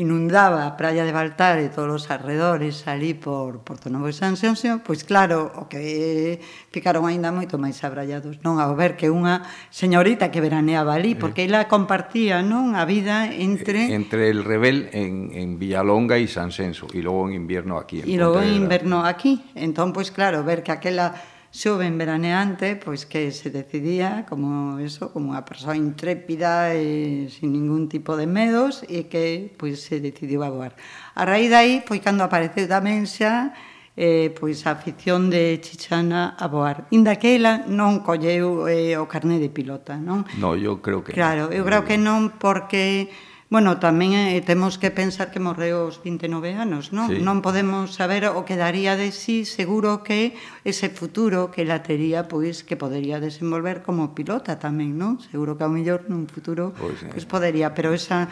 inundaba 0.00 0.64
a 0.64 0.80
praia 0.80 1.04
de 1.04 1.12
Baltar 1.12 1.60
e 1.60 1.68
todos 1.68 1.92
os 1.92 2.04
arredores 2.08 2.88
ali 2.88 3.12
por 3.12 3.60
Porto 3.60 3.92
Novo 3.92 4.08
e 4.08 4.16
San 4.16 4.32
Xenxo, 4.32 4.80
pois 4.80 5.04
claro, 5.04 5.52
o 5.60 5.68
que 5.68 6.40
ficaron 6.72 7.04
aínda 7.04 7.28
moito 7.28 7.60
máis 7.60 7.76
abrallados, 7.84 8.40
non? 8.40 8.56
Ao 8.56 8.72
ver 8.72 8.96
que 8.96 9.12
unha 9.12 9.44
señorita 9.68 10.32
que 10.32 10.40
veraneaba 10.40 10.96
ali, 10.96 11.12
porque 11.12 11.44
ela 11.44 11.68
compartía, 11.68 12.40
non, 12.40 12.72
a 12.72 12.88
vida 12.88 13.28
entre 13.28 13.92
entre 13.92 14.32
el 14.32 14.40
rebel 14.40 14.88
en 14.96 15.36
en 15.36 15.60
Villalonga 15.60 16.16
e 16.16 16.24
San 16.24 16.48
Xenxo, 16.48 16.88
e 16.96 17.04
logo 17.04 17.28
en 17.28 17.36
invierno 17.36 17.76
aquí 17.76 18.00
en 18.00 18.08
E 18.08 18.16
logo 18.16 18.40
en 18.40 18.56
inverno 18.56 19.04
aquí. 19.04 19.44
Entón, 19.52 19.92
pois 19.92 20.08
claro, 20.08 20.40
ver 20.40 20.64
que 20.64 20.72
aquela 20.72 21.12
xoven 21.50 21.98
veraneante, 21.98 22.78
pois 22.78 23.04
que 23.10 23.34
se 23.34 23.50
decidía 23.50 24.24
como 24.30 24.78
eso, 24.78 25.10
como 25.10 25.34
unha 25.34 25.42
persoa 25.42 25.74
intrépida 25.74 26.70
e 26.78 27.26
sin 27.26 27.50
ningún 27.50 27.90
tipo 27.90 28.14
de 28.14 28.30
medos 28.30 28.86
e 28.86 29.10
que 29.10 29.50
pois 29.58 29.82
se 29.82 29.98
decidiu 29.98 30.46
a 30.46 30.50
voar. 30.50 30.78
A 31.18 31.26
raíz 31.26 31.50
dai 31.50 31.82
foi 31.82 31.98
cando 31.98 32.22
apareceu 32.22 32.70
tamén 32.70 33.02
xa 33.10 33.50
eh, 33.98 34.30
pois 34.38 34.62
a 34.70 34.78
afición 34.78 35.26
de 35.26 35.58
Chichana 35.58 36.38
a 36.38 36.46
voar. 36.46 36.86
Inda 36.94 37.18
que 37.18 37.34
ela 37.34 37.66
non 37.66 38.06
colleu 38.06 38.70
eh, 38.70 38.94
o 38.94 39.10
carné 39.10 39.42
de 39.42 39.50
pilota, 39.50 39.98
non? 39.98 40.22
No, 40.38 40.54
eu 40.54 40.78
creo 40.78 41.02
que 41.02 41.10
Claro, 41.10 41.50
eu 41.50 41.66
creo 41.66 41.82
que 41.82 41.98
non 41.98 42.30
porque 42.38 43.10
Bueno, 43.50 43.82
tamén 43.82 44.14
eh, 44.14 44.38
temos 44.46 44.78
que 44.78 44.94
pensar 44.94 45.34
que 45.34 45.42
morreu 45.42 45.90
aos 45.90 45.98
29 46.06 46.54
anos, 46.54 46.94
non? 46.94 47.10
Sí. 47.10 47.18
Non 47.18 47.42
podemos 47.42 47.98
saber 47.98 48.30
o 48.30 48.46
que 48.46 48.54
daría 48.54 48.94
de 48.94 49.10
sí, 49.10 49.42
seguro 49.42 50.06
que 50.06 50.38
ese 50.62 50.86
futuro 50.86 51.50
que 51.50 51.66
la 51.66 51.82
tería, 51.82 52.30
pois, 52.30 52.62
que 52.62 52.78
podería 52.78 53.18
desenvolver 53.18 53.82
como 53.82 54.14
pilota 54.14 54.62
tamén, 54.62 54.94
non? 54.94 55.18
Seguro 55.18 55.58
que 55.58 55.66
ao 55.66 55.74
mellor 55.74 56.06
nun 56.06 56.30
futuro, 56.30 56.70
pois, 56.78 57.02
eh. 57.02 57.10
pues, 57.10 57.10
eh. 57.10 57.10
pois 57.10 57.26
podería, 57.26 57.74
pero 57.74 57.90
esa 57.90 58.30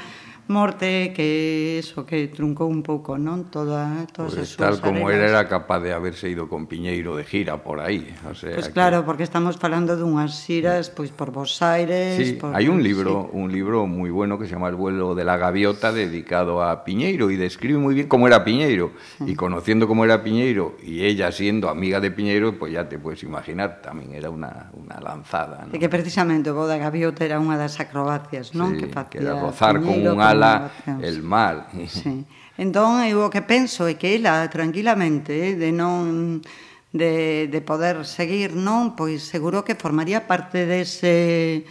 morte 0.48 1.12
que 1.12 1.78
eso 1.78 2.04
que 2.04 2.28
truncou 2.28 2.68
un 2.68 2.82
pouco, 2.82 3.20
non? 3.20 3.52
Toda, 3.52 4.08
todas 4.08 4.32
pues 4.32 4.44
as 4.44 4.48
súas 4.48 4.80
Tal 4.80 4.80
como 4.80 5.08
arenas. 5.08 5.30
era, 5.30 5.44
era 5.44 5.48
capaz 5.48 5.80
de 5.84 5.92
haberse 5.92 6.28
ido 6.28 6.48
con 6.48 6.66
Piñeiro 6.66 7.16
de 7.16 7.24
gira 7.24 7.60
por 7.60 7.80
aí. 7.80 8.08
O 8.24 8.32
sea, 8.32 8.56
pois 8.56 8.66
pues 8.66 8.68
claro, 8.72 9.04
que... 9.04 9.06
porque 9.06 9.24
estamos 9.28 9.60
falando 9.60 9.96
dunhas 9.96 10.40
xiras 10.40 10.88
pois 10.88 11.12
pues, 11.12 11.16
por 11.16 11.28
Bos 11.30 11.60
Aires... 11.60 12.16
Sí, 12.16 12.40
por... 12.40 12.56
hai 12.56 12.72
un 12.72 12.80
libro, 12.80 13.28
sí. 13.28 13.36
un 13.36 13.52
libro 13.52 13.84
moi 13.84 14.08
bueno 14.08 14.40
que 14.40 14.48
se 14.48 14.56
chama 14.56 14.72
El 14.72 14.80
vuelo 14.80 15.12
de 15.12 15.24
la 15.28 15.36
gaviota 15.36 15.92
dedicado 15.92 16.64
a 16.64 16.84
Piñeiro 16.84 17.28
e 17.28 17.36
describe 17.36 17.76
moi 17.76 17.92
bien 17.92 18.08
como 18.08 18.24
era 18.24 18.40
Piñeiro. 18.40 18.96
Sí. 19.20 19.32
Y 19.32 19.34
conociendo 19.36 19.84
como 19.84 20.08
era 20.08 20.24
Piñeiro 20.24 20.80
e 20.80 21.04
ella 21.04 21.28
siendo 21.28 21.68
amiga 21.68 22.00
de 22.00 22.08
Piñeiro, 22.08 22.56
pois 22.56 22.70
pues 22.70 22.70
ya 22.72 22.88
te 22.88 22.96
puedes 22.96 23.20
imaginar, 23.20 23.84
tamén 23.84 24.16
era 24.16 24.32
una, 24.32 24.72
una 24.72 24.96
lanzada. 25.02 25.68
¿no? 25.68 25.74
E 25.74 25.82
que 25.82 25.92
precisamente 25.92 26.48
o 26.48 26.64
da 26.64 26.80
Gaviota 26.80 27.26
era 27.26 27.36
unha 27.36 27.60
das 27.60 27.76
acrobacias, 27.82 28.56
non? 28.56 28.78
Sí, 28.78 28.86
que, 28.86 28.88
facía 28.88 29.20
que 29.20 29.26
era 29.26 29.36
rozar 29.36 29.76
Piñeiro, 29.82 30.16
con 30.16 30.18
un 30.18 30.24
ala 30.24 30.37
mala, 30.38 30.70
el 31.02 31.22
mal. 31.22 31.66
Sí. 31.90 32.24
Entón, 32.58 33.02
eu 33.06 33.26
o 33.26 33.30
que 33.30 33.42
penso 33.42 33.86
é 33.86 33.94
que 33.94 34.18
ela, 34.18 34.46
tranquilamente, 34.50 35.30
¿eh? 35.30 35.54
de 35.54 35.70
non 35.70 36.42
de, 36.90 37.46
de 37.46 37.60
poder 37.60 38.06
seguir, 38.06 38.56
non? 38.56 38.96
Pois 38.98 39.26
seguro 39.26 39.66
que 39.66 39.78
formaría 39.78 40.26
parte 40.26 40.66
dese 40.66 41.66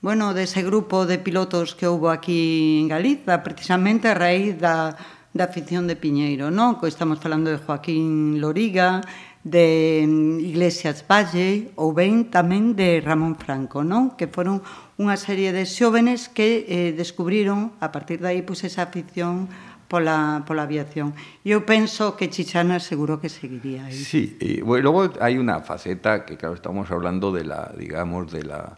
bueno, 0.00 0.32
dese 0.32 0.64
grupo 0.64 1.04
de 1.04 1.20
pilotos 1.20 1.76
que 1.76 1.84
houve 1.84 2.08
aquí 2.08 2.80
en 2.80 2.88
Galiza, 2.88 3.44
precisamente 3.44 4.08
a 4.08 4.16
raíz 4.16 4.56
da, 4.56 4.96
da 5.36 5.44
afición 5.44 5.84
de 5.84 6.00
Piñeiro, 6.00 6.48
non? 6.48 6.80
Que 6.80 6.88
estamos 6.88 7.20
falando 7.20 7.52
de 7.52 7.60
Joaquín 7.60 8.40
Loriga, 8.40 9.04
de 9.44 10.04
mm, 10.06 10.40
Iglesias 10.40 11.04
Valle 11.08 11.72
ou 11.80 11.96
ben 11.96 12.28
tamén 12.28 12.76
de 12.76 13.00
Ramón 13.00 13.40
Franco, 13.40 13.80
non? 13.80 14.12
Que 14.18 14.28
foron 14.28 14.60
unha 15.00 15.16
serie 15.16 15.56
de 15.56 15.64
xóvenes 15.64 16.28
que 16.28 16.68
eh, 16.68 16.92
descubriron 16.92 17.72
a 17.80 17.88
partir 17.88 18.20
dai 18.20 18.44
pois 18.44 18.60
esa 18.68 18.84
afición 18.92 19.48
pola, 19.88 20.44
pola 20.44 20.68
aviación. 20.68 21.16
E 21.40 21.56
eu 21.56 21.64
penso 21.64 22.20
que 22.20 22.28
Chichana 22.28 22.78
seguro 22.78 23.16
que 23.16 23.32
seguiría 23.32 23.88
aí. 23.88 23.96
Sí, 23.96 24.36
y 24.38 24.60
bueno, 24.60 24.92
luego 24.92 25.00
hay 25.18 25.40
una 25.40 25.64
faceta 25.64 26.28
que 26.28 26.36
claro, 26.36 26.54
estamos 26.54 26.92
hablando 26.92 27.32
de 27.32 27.48
la, 27.48 27.72
digamos, 27.72 28.30
de 28.30 28.44
la 28.44 28.76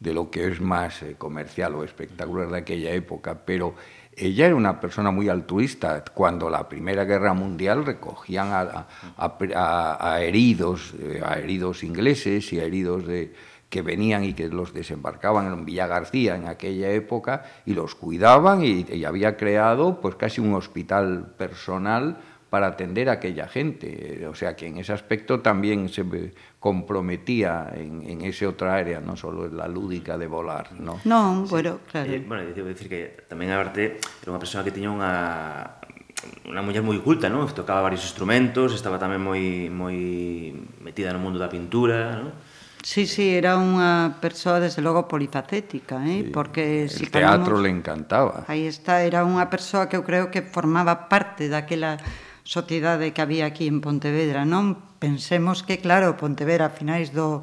de 0.00 0.12
lo 0.12 0.30
que 0.30 0.48
es 0.48 0.60
más 0.60 1.02
eh, 1.02 1.14
comercial 1.16 1.74
o 1.74 1.84
espectacular 1.84 2.50
de 2.50 2.58
aquella 2.58 2.92
época, 2.92 3.46
pero 3.46 3.74
ella 4.16 4.46
era 4.46 4.54
una 4.54 4.80
persona 4.80 5.10
muy 5.10 5.28
altruista. 5.28 6.04
Cuando 6.12 6.50
la 6.50 6.68
Primera 6.68 7.04
Guerra 7.04 7.34
Mundial 7.34 7.84
recogían 7.84 8.48
a, 8.52 10.20
heridos, 10.20 10.94
eh, 10.98 11.22
a 11.24 11.38
heridos 11.38 11.82
ingleses 11.82 12.52
y 12.52 12.60
a 12.60 12.64
heridos 12.64 13.06
de, 13.06 13.32
que 13.74 13.82
venían 13.82 14.22
y 14.22 14.34
que 14.34 14.48
los 14.48 14.72
desembarcaban 14.72 15.52
en 15.52 15.64
Villa 15.64 15.88
García 15.88 16.36
en 16.36 16.46
aquella 16.46 16.90
época 16.90 17.44
y 17.66 17.74
los 17.74 17.96
cuidaban 17.96 18.64
y, 18.64 19.04
había 19.04 19.36
creado 19.36 20.00
pues 20.00 20.14
casi 20.14 20.40
un 20.40 20.54
hospital 20.54 21.34
personal 21.36 22.18
para 22.50 22.68
atender 22.68 23.08
a 23.08 23.14
aquella 23.14 23.48
gente. 23.48 24.28
O 24.28 24.34
sea 24.36 24.54
que 24.54 24.68
en 24.68 24.78
ese 24.78 24.92
aspecto 24.92 25.40
también 25.40 25.88
se 25.88 26.04
comprometía 26.64 27.68
en, 27.76 28.00
en 28.08 28.24
ese 28.24 28.48
outra 28.48 28.72
área, 28.72 28.96
non 28.96 29.20
só 29.20 29.28
la 29.28 29.68
lúdica 29.68 30.16
de 30.16 30.24
volar, 30.24 30.72
non? 30.80 30.96
Non, 31.04 31.44
sí. 31.44 31.52
bueno, 31.52 31.84
claro. 31.84 32.08
Eh, 32.08 32.24
bueno, 32.24 32.40
debo 32.56 32.72
dicir 32.72 32.88
que 32.88 33.28
tamén 33.28 33.52
a 33.52 33.60
Arte 33.60 34.00
era 34.00 34.32
unha 34.32 34.40
persoa 34.40 34.64
que 34.64 34.72
tiña 34.72 34.88
unha 34.88 35.12
unha 36.48 36.64
muller 36.64 36.80
moi 36.80 36.96
culta, 37.04 37.28
non? 37.28 37.44
Tocaba 37.52 37.84
varios 37.84 38.08
instrumentos, 38.08 38.72
estaba 38.72 38.96
tamén 38.96 39.20
moi 39.20 39.68
moi 39.68 40.56
metida 40.80 41.12
no 41.12 41.20
mundo 41.20 41.36
da 41.36 41.52
pintura, 41.52 42.16
non? 42.16 42.32
Sí, 42.80 43.04
sí, 43.04 43.36
era 43.36 43.60
unha 43.60 44.16
persoa 44.24 44.56
desde 44.56 44.80
logo 44.80 45.04
polifacética, 45.04 46.00
eh? 46.00 46.24
Sí. 46.24 46.32
porque 46.32 46.88
si 46.88 47.12
teatro 47.12 47.60
calamos, 47.60 47.60
le 47.60 47.70
encantaba. 47.76 48.48
Aí 48.48 48.64
está, 48.64 49.04
era 49.04 49.20
unha 49.28 49.52
persoa 49.52 49.92
que 49.92 50.00
eu 50.00 50.04
creo 50.04 50.32
que 50.32 50.40
formaba 50.40 51.12
parte 51.12 51.52
daquela 51.52 52.00
sociedade 52.44 53.16
que 53.16 53.24
había 53.24 53.48
aquí 53.48 53.66
en 53.66 53.80
Pontevedra, 53.80 54.44
non? 54.44 54.76
Pensemos 55.00 55.64
que, 55.64 55.80
claro, 55.80 56.20
Pontevedra 56.20 56.68
a 56.68 56.76
finais 56.76 57.08
do, 57.10 57.40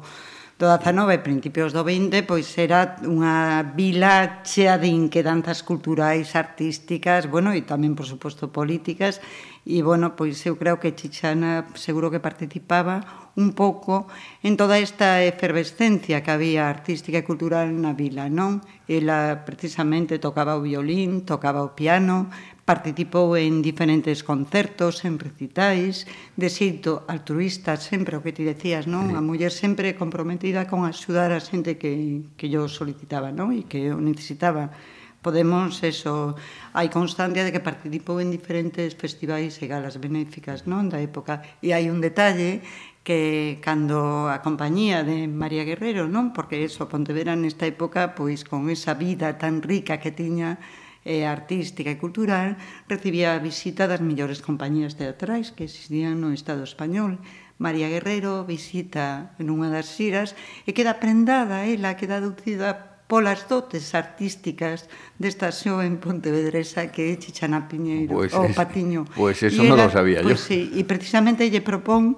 do 0.62 0.70
19 0.70 1.18
e 1.18 1.18
principios 1.18 1.74
do 1.74 1.82
20 1.82 2.22
pois 2.22 2.46
era 2.54 3.02
unha 3.02 3.66
vila 3.74 4.46
chea 4.46 4.78
de 4.78 4.86
inquedanzas 4.86 5.66
culturais, 5.66 6.38
artísticas, 6.38 7.26
bueno, 7.26 7.50
e 7.50 7.66
tamén, 7.66 7.98
por 7.98 8.06
suposto, 8.06 8.54
políticas, 8.54 9.18
e, 9.66 9.82
bueno, 9.82 10.14
pois 10.14 10.38
eu 10.46 10.54
creo 10.54 10.78
que 10.78 10.94
Chichana 10.94 11.66
seguro 11.74 12.14
que 12.14 12.22
participaba 12.22 13.02
un 13.34 13.58
pouco 13.58 14.06
en 14.46 14.54
toda 14.54 14.78
esta 14.78 15.26
efervescencia 15.26 16.22
que 16.22 16.30
había 16.30 16.70
artística 16.70 17.18
e 17.18 17.26
cultural 17.26 17.74
na 17.74 17.90
vila, 17.90 18.30
non? 18.30 18.62
Ela 18.86 19.42
precisamente 19.42 20.22
tocaba 20.22 20.54
o 20.54 20.62
violín, 20.62 21.26
tocaba 21.26 21.66
o 21.66 21.74
piano, 21.74 22.30
Participou 22.72 23.36
en 23.36 23.60
diferentes 23.60 24.24
concertos, 24.24 25.04
en 25.04 25.20
recitais, 25.20 26.08
de 26.40 26.48
xeito 26.48 27.04
altruista, 27.04 27.76
sempre 27.76 28.16
o 28.16 28.24
que 28.24 28.32
ti 28.32 28.48
decías, 28.48 28.88
non? 28.88 29.12
A 29.12 29.20
muller 29.20 29.52
sempre 29.52 29.92
comprometida 29.92 30.64
con 30.64 30.88
axudar 30.88 31.36
a 31.36 31.44
xente 31.44 31.76
que, 31.76 32.24
que 32.32 32.48
yo 32.48 32.72
solicitaba, 32.72 33.28
non? 33.28 33.52
E 33.52 33.68
que 33.68 33.92
eu 33.92 34.00
necesitaba. 34.00 34.72
Podemos, 35.20 35.84
eso, 35.84 36.32
hai 36.72 36.88
constancia 36.88 37.44
de 37.44 37.52
que 37.52 37.60
participou 37.60 38.24
en 38.24 38.32
diferentes 38.32 38.96
festivais 38.96 39.60
e 39.60 39.68
galas 39.68 40.00
benéficas, 40.00 40.64
non? 40.64 40.88
Da 40.88 40.96
época. 41.04 41.44
E 41.60 41.76
hai 41.76 41.92
un 41.92 42.00
detalle 42.00 42.64
que 43.04 43.60
cando 43.60 44.32
a 44.32 44.40
compañía 44.40 45.04
de 45.04 45.28
María 45.28 45.68
Guerrero, 45.68 46.08
non? 46.08 46.32
Porque 46.32 46.64
eso, 46.64 46.88
Pontevedra 46.88 47.36
nesta 47.36 47.68
época, 47.68 48.16
pois 48.16 48.48
con 48.48 48.72
esa 48.72 48.96
vida 48.96 49.36
tan 49.36 49.60
rica 49.60 50.00
que 50.00 50.08
tiña, 50.08 50.56
eh, 51.04 51.26
artística 51.26 51.90
e 51.90 51.98
cultural, 51.98 52.56
recibía 52.86 53.34
a 53.34 53.42
visita 53.42 53.90
das 53.90 54.02
mellores 54.02 54.42
compañías 54.42 54.94
teatrais 54.94 55.50
que 55.50 55.66
existían 55.66 56.22
no 56.22 56.30
Estado 56.30 56.62
español. 56.62 57.18
María 57.58 57.86
Guerrero 57.86 58.42
visita 58.42 59.34
nunha 59.38 59.70
das 59.70 59.86
xiras 59.86 60.34
e 60.66 60.74
queda 60.74 60.98
prendada 60.98 61.66
ela, 61.66 61.94
queda 61.94 62.18
aducida 62.18 62.92
polas 63.12 63.44
dotes 63.44 63.92
artísticas 63.92 64.88
desta 65.20 65.52
xoven 65.52 66.00
pontevedresa 66.00 66.88
que 66.88 67.12
é 67.12 67.20
Chichana 67.20 67.68
Piñeiro, 67.68 68.16
pois 68.16 68.32
pues 68.32 68.50
o 68.50 68.56
Patiño. 68.56 69.04
Pois 69.12 69.36
pues 69.36 69.52
eso 69.52 69.60
non 69.62 69.76
lo 69.76 69.92
sabía 69.92 70.24
pois 70.24 70.40
pues 70.40 70.48
yo. 70.48 70.48
Sí, 70.48 70.60
e 70.72 70.82
precisamente 70.88 71.44
lle 71.46 71.60
propón 71.60 72.16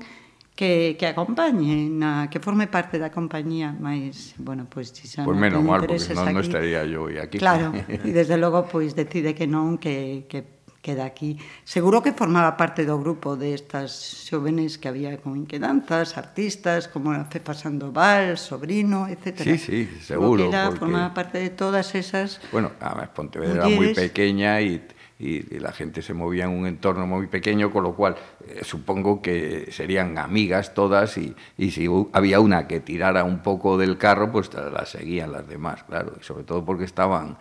que, 0.55 0.97
que 0.99 1.07
acompañe, 1.07 1.91
na, 1.91 2.31
que 2.31 2.39
forme 2.39 2.71
parte 2.71 3.03
da 3.03 3.11
compañía, 3.11 3.75
máis, 3.75 4.39
bueno, 4.39 4.71
pois, 4.71 4.95
pues, 4.95 5.11
xa 5.11 5.27
pois 5.27 5.35
pues 5.35 5.43
menos 5.43 5.67
mal, 5.67 5.83
porque 5.83 5.99
non, 6.15 6.31
non 6.31 6.47
estaría 6.47 6.87
yo 6.87 7.11
aquí. 7.11 7.43
Claro, 7.43 7.75
e 8.07 8.11
desde 8.15 8.39
logo, 8.39 8.63
pois, 8.71 8.95
pues, 8.95 9.03
decide 9.03 9.35
que 9.35 9.51
non, 9.51 9.83
que, 9.83 10.31
que 10.31 10.55
queda 10.85 11.07
aquí. 11.07 11.41
Seguro 11.65 12.05
que 12.05 12.13
formaba 12.13 12.61
parte 12.61 12.85
do 12.85 13.01
grupo 13.01 13.41
de 13.41 13.57
estas 13.57 13.97
xóvenes 14.29 14.77
que 14.77 14.87
había 14.87 15.17
con 15.17 15.35
inquedanzas, 15.35 16.21
artistas, 16.21 16.87
como 16.87 17.11
a 17.11 17.25
Fefa 17.25 17.57
Sandoval, 17.57 18.37
Sobrino, 18.37 19.09
etc. 19.09 19.43
Sí, 19.43 19.57
sí, 19.59 19.81
seguro. 20.05 20.45
Que 20.45 20.55
era, 20.55 20.69
porque... 20.69 20.79
formaba 20.85 21.11
parte 21.17 21.41
de 21.41 21.51
todas 21.51 21.97
esas... 21.97 22.39
Bueno, 22.53 22.71
además 22.79 23.11
Pontevedra 23.17 23.65
era 23.65 23.73
moi 23.73 23.97
pequeña 23.97 24.61
e 24.61 24.85
y- 25.19 25.59
la 25.59 25.73
gente 25.73 26.03
se 26.03 26.13
movía 26.15 26.45
en 26.45 26.51
un 26.51 26.67
entorno 26.67 27.07
muy 27.07 27.27
pequeño, 27.29 27.71
con 27.71 27.85
lo 27.85 27.95
cual 27.95 28.17
eh, 28.47 28.61
supongo 28.65 29.23
que 29.23 29.69
serían 29.71 30.19
amigas 30.19 30.75
todas 30.75 31.17
y, 31.19 31.35
y 31.57 31.71
si 31.71 31.87
había 32.13 32.41
una 32.41 32.67
que 32.67 32.81
tirara 32.81 33.25
un 33.25 33.39
poco 33.43 33.79
del 33.79 33.97
carro, 33.99 34.33
pues 34.33 34.51
la 34.55 34.85
seguían 34.87 35.33
las 35.33 35.47
demás, 35.49 35.85
claro, 35.85 36.15
y 36.21 36.25
sobre 36.25 36.45
todo 36.45 36.65
porque 36.65 36.85
estaban 36.85 37.37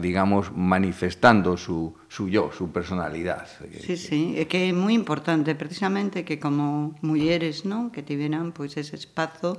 digamos, 0.00 0.52
manifestando 0.54 1.56
su, 1.56 1.94
su 2.08 2.28
yo, 2.28 2.50
su 2.52 2.70
personalidad. 2.70 3.46
Sí, 3.80 3.96
sí, 3.96 4.34
é 4.36 4.44
que 4.44 4.68
é 4.68 4.72
moi 4.76 4.92
importante 4.92 5.56
precisamente 5.56 6.28
que 6.28 6.36
como 6.36 6.92
mulleres, 7.00 7.64
non, 7.64 7.88
que 7.88 8.04
tiveran 8.04 8.52
pois 8.52 8.76
ese 8.76 9.00
espazo 9.00 9.56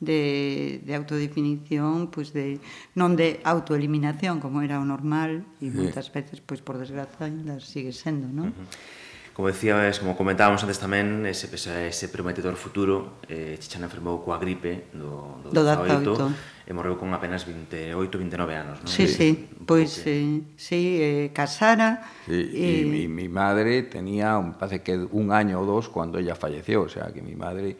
de, 0.00 0.82
de 0.84 0.92
autodefinición, 0.94 2.12
pois 2.12 2.36
de 2.36 2.60
non 2.92 3.16
de 3.16 3.40
autoeliminación 3.44 4.38
como 4.44 4.60
era 4.60 4.76
o 4.76 4.84
normal 4.84 5.40
e 5.62 5.72
moitas 5.72 6.12
veces 6.12 6.44
pois 6.44 6.60
por 6.60 6.76
desgraza 6.76 7.28
ainda 7.28 7.56
sigue 7.62 7.96
sendo, 7.96 8.28
non? 8.28 8.52
Uh 8.52 8.66
-huh. 8.66 9.04
Como 9.36 9.48
decías, 9.48 10.00
como 10.00 10.16
comentábamos 10.16 10.64
antes 10.64 10.80
tamén, 10.80 11.20
ese, 11.28 11.44
ese 11.52 12.08
prometedor 12.08 12.56
futuro, 12.56 13.20
eh, 13.28 13.60
Chichana 13.60 13.84
enfermou 13.84 14.24
coa 14.24 14.40
gripe 14.40 14.88
do, 14.96 15.44
do, 15.44 15.52
do 15.52 15.60
18, 15.60 16.16
18 16.24 16.64
e 16.64 16.72
morreu 16.72 16.96
con 16.96 17.12
apenas 17.12 17.44
28, 17.44 17.92
29 18.16 18.56
anos. 18.56 18.80
Non? 18.80 18.88
Sí, 18.88 19.04
sí, 19.04 19.44
pois 19.68 20.00
pues, 20.00 20.08
eh, 20.08 20.40
sí, 20.56 20.80
eh, 21.04 21.36
casara. 21.36 22.00
Sí, 22.24 22.32
eh... 22.32 22.80
e... 22.80 22.88
mi, 22.88 23.12
mi 23.12 23.28
madre 23.28 23.84
tenía, 23.84 24.40
un, 24.40 24.56
parece 24.56 24.80
que 24.80 24.96
un 24.96 25.28
año 25.28 25.60
ou 25.60 25.68
dos, 25.68 25.92
cuando 25.92 26.16
ella 26.16 26.32
falleció, 26.32 26.88
o 26.88 26.90
sea, 26.90 27.12
que 27.12 27.20
mi 27.20 27.36
madre 27.36 27.76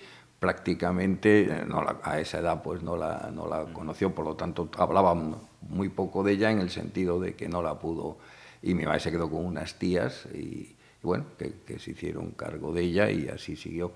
prácticamente 0.46 1.42
eh, 1.42 1.64
no 1.66 1.82
la, 1.82 1.98
a 2.04 2.20
esa 2.20 2.38
edad 2.38 2.62
pues 2.62 2.80
no 2.80 2.96
la, 2.96 3.32
no 3.34 3.48
la 3.48 3.64
conoció, 3.72 4.14
por 4.14 4.24
lo 4.24 4.36
tanto 4.36 4.70
hablaba 4.78 5.12
muy 5.62 5.88
poco 5.88 6.22
de 6.22 6.34
ella 6.34 6.52
en 6.52 6.60
el 6.60 6.70
sentido 6.70 7.18
de 7.18 7.34
que 7.34 7.48
no 7.48 7.62
la 7.62 7.80
pudo 7.80 8.18
y 8.62 8.72
mi 8.74 8.86
madre 8.86 9.00
se 9.00 9.10
quedó 9.10 9.28
con 9.28 9.44
unas 9.44 9.76
tías 9.76 10.26
y, 10.32 10.76
bueno, 11.02 11.24
que, 11.36 11.62
que, 11.66 11.80
se 11.80 11.90
hicieron 11.90 12.30
cargo 12.30 12.72
de 12.72 12.82
ella 12.82 13.10
y 13.10 13.26
así 13.26 13.56
siguió. 13.56 13.92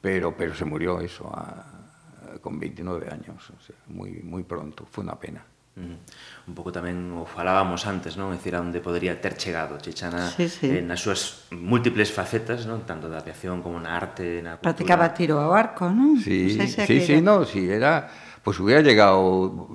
Pero, 0.00 0.36
pero 0.36 0.56
se 0.56 0.64
murió 0.64 0.98
eso 0.98 1.30
a, 1.32 2.38
con 2.40 2.58
29 2.58 3.08
años, 3.08 3.48
o 3.50 3.60
sea, 3.60 3.76
muy, 3.86 4.14
muy 4.24 4.42
pronto, 4.42 4.84
fue 4.90 5.04
una 5.04 5.20
pena. 5.20 5.46
Un 5.72 6.52
pouco 6.52 6.68
tamén 6.68 7.16
o 7.16 7.24
falábamos 7.24 7.88
antes, 7.88 8.20
non? 8.20 8.28
É 8.28 8.36
dicir, 8.36 8.52
onde 8.60 8.84
podría 8.84 9.16
ter 9.24 9.40
chegado 9.40 9.80
Chichana 9.80 10.28
sí, 10.28 10.44
sí. 10.44 10.68
Eh, 10.68 10.84
nas 10.84 11.00
súas 11.00 11.48
múltiples 11.48 12.12
facetas, 12.12 12.68
non? 12.68 12.84
Tanto 12.84 13.08
da 13.08 13.24
aviación 13.24 13.64
como 13.64 13.80
na 13.80 13.96
arte, 13.96 14.44
na 14.44 14.60
cultura. 14.60 14.68
Practicaba 14.68 15.16
tiro 15.16 15.40
ao 15.40 15.56
arco, 15.56 15.88
non? 15.88 16.20
Sí, 16.20 16.60
non 16.60 16.68
sé 16.68 16.84
si 16.84 16.84
sí, 16.84 16.96
sí, 17.00 17.14
era... 17.16 17.24
no, 17.24 17.36
sí, 17.48 17.62
era 17.64 18.12
pues 18.42 18.58
hubiera 18.58 18.82
llegado, 18.82 19.70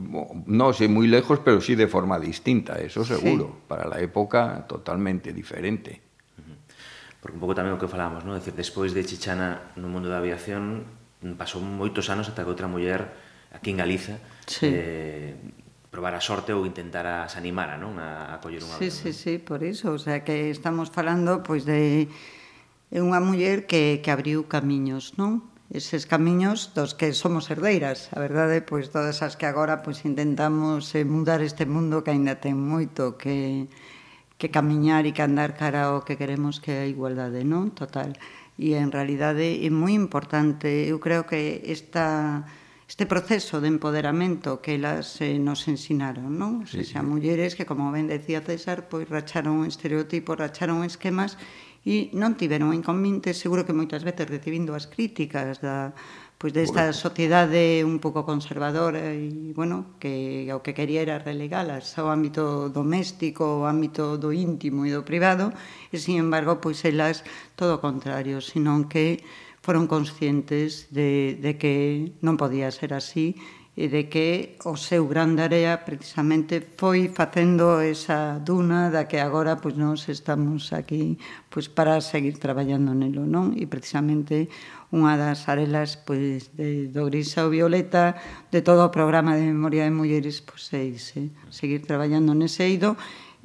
no 0.46 0.74
sé, 0.76 0.92
muy 0.92 1.08
lejos, 1.08 1.40
pero 1.40 1.62
sí 1.62 1.74
de 1.74 1.88
forma 1.88 2.20
distinta, 2.20 2.76
eso 2.84 3.08
seguro, 3.08 3.46
sí. 3.48 3.64
para 3.66 3.88
la 3.88 4.04
época 4.04 4.68
totalmente 4.68 5.32
diferente. 5.32 6.04
Porque 7.24 7.34
un 7.34 7.42
pouco 7.42 7.58
tamén 7.58 7.74
o 7.74 7.82
que 7.82 7.90
falábamos, 7.90 8.22
non? 8.22 8.38
É 8.38 8.44
dicir, 8.44 8.54
despois 8.54 8.94
de 8.94 9.02
Chichana 9.02 9.74
no 9.82 9.90
mundo 9.90 10.14
da 10.14 10.22
aviación, 10.22 10.86
pasou 11.42 11.58
moitos 11.58 12.14
anos 12.14 12.30
ata 12.30 12.46
que 12.46 12.54
outra 12.54 12.70
muller 12.70 13.10
aquí 13.50 13.74
en 13.74 13.82
Galiza 13.82 14.22
sí. 14.46 14.70
eh, 14.70 15.34
probar 15.90 16.14
a 16.16 16.22
sorte 16.22 16.52
ou 16.52 16.68
intentar 16.68 17.08
as 17.08 17.40
animar 17.40 17.80
non? 17.80 17.98
a, 17.98 18.36
a 18.36 18.44
coller 18.44 18.62
unha 18.64 18.78
sí, 18.78 18.88
vez. 18.88 18.94
Sí, 18.94 19.12
sí, 19.14 19.34
por 19.40 19.64
iso, 19.64 19.96
o 19.96 20.00
sea, 20.00 20.22
que 20.22 20.52
estamos 20.52 20.92
falando 20.92 21.44
pois 21.44 21.64
de 21.64 22.12
é 22.92 23.00
unha 23.04 23.20
muller 23.20 23.68
que, 23.68 24.00
que 24.00 24.12
abriu 24.12 24.48
camiños, 24.48 25.16
non? 25.20 25.44
Eses 25.68 26.08
camiños 26.08 26.72
dos 26.72 26.96
que 26.96 27.12
somos 27.12 27.52
herdeiras, 27.52 28.08
a 28.16 28.24
verdade, 28.24 28.64
pois 28.64 28.88
todas 28.88 29.20
as 29.20 29.36
que 29.36 29.44
agora 29.44 29.84
pois 29.84 30.08
intentamos 30.08 30.96
eh, 30.96 31.04
mudar 31.04 31.44
este 31.44 31.68
mundo 31.68 32.04
que 32.04 32.16
aínda 32.16 32.40
ten 32.40 32.56
moito 32.56 33.20
que 33.20 33.68
que 34.38 34.54
camiñar 34.54 35.10
e 35.10 35.12
que 35.18 35.26
andar 35.26 35.58
cara 35.58 35.90
ao 35.90 36.06
que 36.06 36.14
queremos 36.14 36.62
que 36.62 36.72
é 36.72 36.80
a 36.86 36.92
igualdade, 36.92 37.42
non? 37.42 37.74
Total. 37.74 38.14
E 38.56 38.78
en 38.78 38.94
realidade 38.94 39.66
é 39.66 39.70
moi 39.74 39.98
importante, 39.98 40.70
eu 40.88 41.02
creo 41.02 41.26
que 41.26 41.66
esta 41.66 42.46
este 42.88 43.06
proceso 43.06 43.60
de 43.60 43.68
empoderamento 43.68 44.64
que 44.64 44.76
elas 44.76 45.20
eh, 45.20 45.40
nos 45.44 45.68
ensinaron, 45.68 46.40
non? 46.40 46.64
O 46.64 46.68
sea, 46.68 47.04
sí. 47.04 47.04
mulleres 47.04 47.60
que, 47.60 47.68
como 47.68 47.92
ben 47.92 48.08
decía 48.08 48.40
César, 48.40 48.88
pois 48.88 49.12
racharon 49.12 49.68
estereotipos, 49.68 50.40
racharon 50.40 50.88
esquemas 50.88 51.36
e 51.84 52.12
non 52.16 52.40
tiveron 52.40 52.72
inconveniente, 52.72 53.36
seguro 53.36 53.68
que 53.68 53.76
moitas 53.76 54.08
veces 54.08 54.32
recibindo 54.32 54.72
as 54.72 54.88
críticas 54.88 55.60
da 55.60 55.92
pois 56.38 56.54
desta 56.54 56.94
sociedade 56.94 57.82
un 57.82 57.98
pouco 57.98 58.22
conservadora 58.22 59.10
e, 59.10 59.52
bueno, 59.58 59.98
que 59.98 60.46
o 60.54 60.62
que 60.62 60.78
quería 60.78 61.02
era 61.02 61.18
relegalas 61.18 61.98
ao 61.98 62.14
ámbito 62.14 62.70
doméstico, 62.70 63.66
ao 63.66 63.66
ámbito 63.66 64.22
do 64.22 64.30
íntimo 64.30 64.86
e 64.86 64.94
do 64.94 65.02
privado, 65.02 65.50
e, 65.90 65.98
sin 65.98 66.22
embargo, 66.22 66.62
pois 66.62 66.86
elas 66.86 67.26
todo 67.58 67.82
o 67.82 67.84
contrario, 67.84 68.38
senón 68.38 68.86
que 68.86 69.26
foron 69.68 69.92
conscientes 69.92 70.88
de, 70.96 71.36
de 71.44 71.60
que 71.60 72.16
non 72.24 72.40
podía 72.40 72.72
ser 72.72 72.96
así 72.96 73.36
e 73.76 73.92
de 73.92 74.08
que 74.08 74.56
o 74.64 74.80
seu 74.80 75.04
gran 75.12 75.36
área 75.44 75.84
precisamente 75.84 76.64
foi 76.64 77.12
facendo 77.12 77.84
esa 77.84 78.40
duna 78.40 78.88
da 78.88 79.12
que 79.12 79.20
agora 79.20 79.60
pois 79.60 79.76
nós 79.76 80.08
estamos 80.08 80.72
aquí 80.72 81.20
pois 81.52 81.68
para 81.68 82.00
seguir 82.00 82.40
traballando 82.40 82.96
nelo, 82.96 83.28
non? 83.28 83.52
E 83.60 83.68
precisamente 83.68 84.48
unha 84.96 85.20
das 85.20 85.52
arelas 85.52 86.00
pois 86.00 86.48
de 86.56 86.88
do 86.88 87.12
gris 87.12 87.36
ao 87.36 87.52
violeta 87.52 88.16
de 88.48 88.64
todo 88.64 88.88
o 88.88 88.94
programa 88.96 89.36
de 89.36 89.52
memoria 89.52 89.84
de 89.84 89.92
mulleres 89.92 90.40
pois 90.40 90.72
é 90.72 90.96
ese, 90.96 91.36
seguir 91.52 91.84
traballando 91.84 92.32
nese 92.32 92.64
eido 92.64 92.96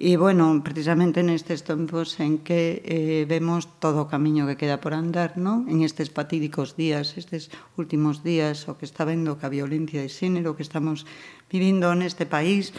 E, 0.03 0.19
bueno, 0.19 0.59
precisamente 0.67 1.23
nestes 1.23 1.63
tempos 1.63 2.19
en 2.19 2.43
que 2.43 2.83
eh, 2.83 3.23
vemos 3.31 3.71
todo 3.79 4.03
o 4.03 4.11
camiño 4.11 4.51
que 4.51 4.59
queda 4.59 4.83
por 4.83 4.99
andar, 4.99 5.39
non? 5.39 5.71
En 5.71 5.87
estes 5.87 6.11
patídicos 6.11 6.75
días, 6.75 7.15
estes 7.15 7.55
últimos 7.79 8.27
días, 8.27 8.67
o 8.67 8.75
que 8.75 8.83
está 8.83 9.07
vendo 9.07 9.39
que 9.39 9.47
a 9.47 9.55
violencia 9.55 10.03
de 10.03 10.11
xénero 10.11 10.59
que 10.59 10.67
estamos 10.67 11.07
vivindo 11.47 11.95
neste 11.95 12.27
país, 12.27 12.75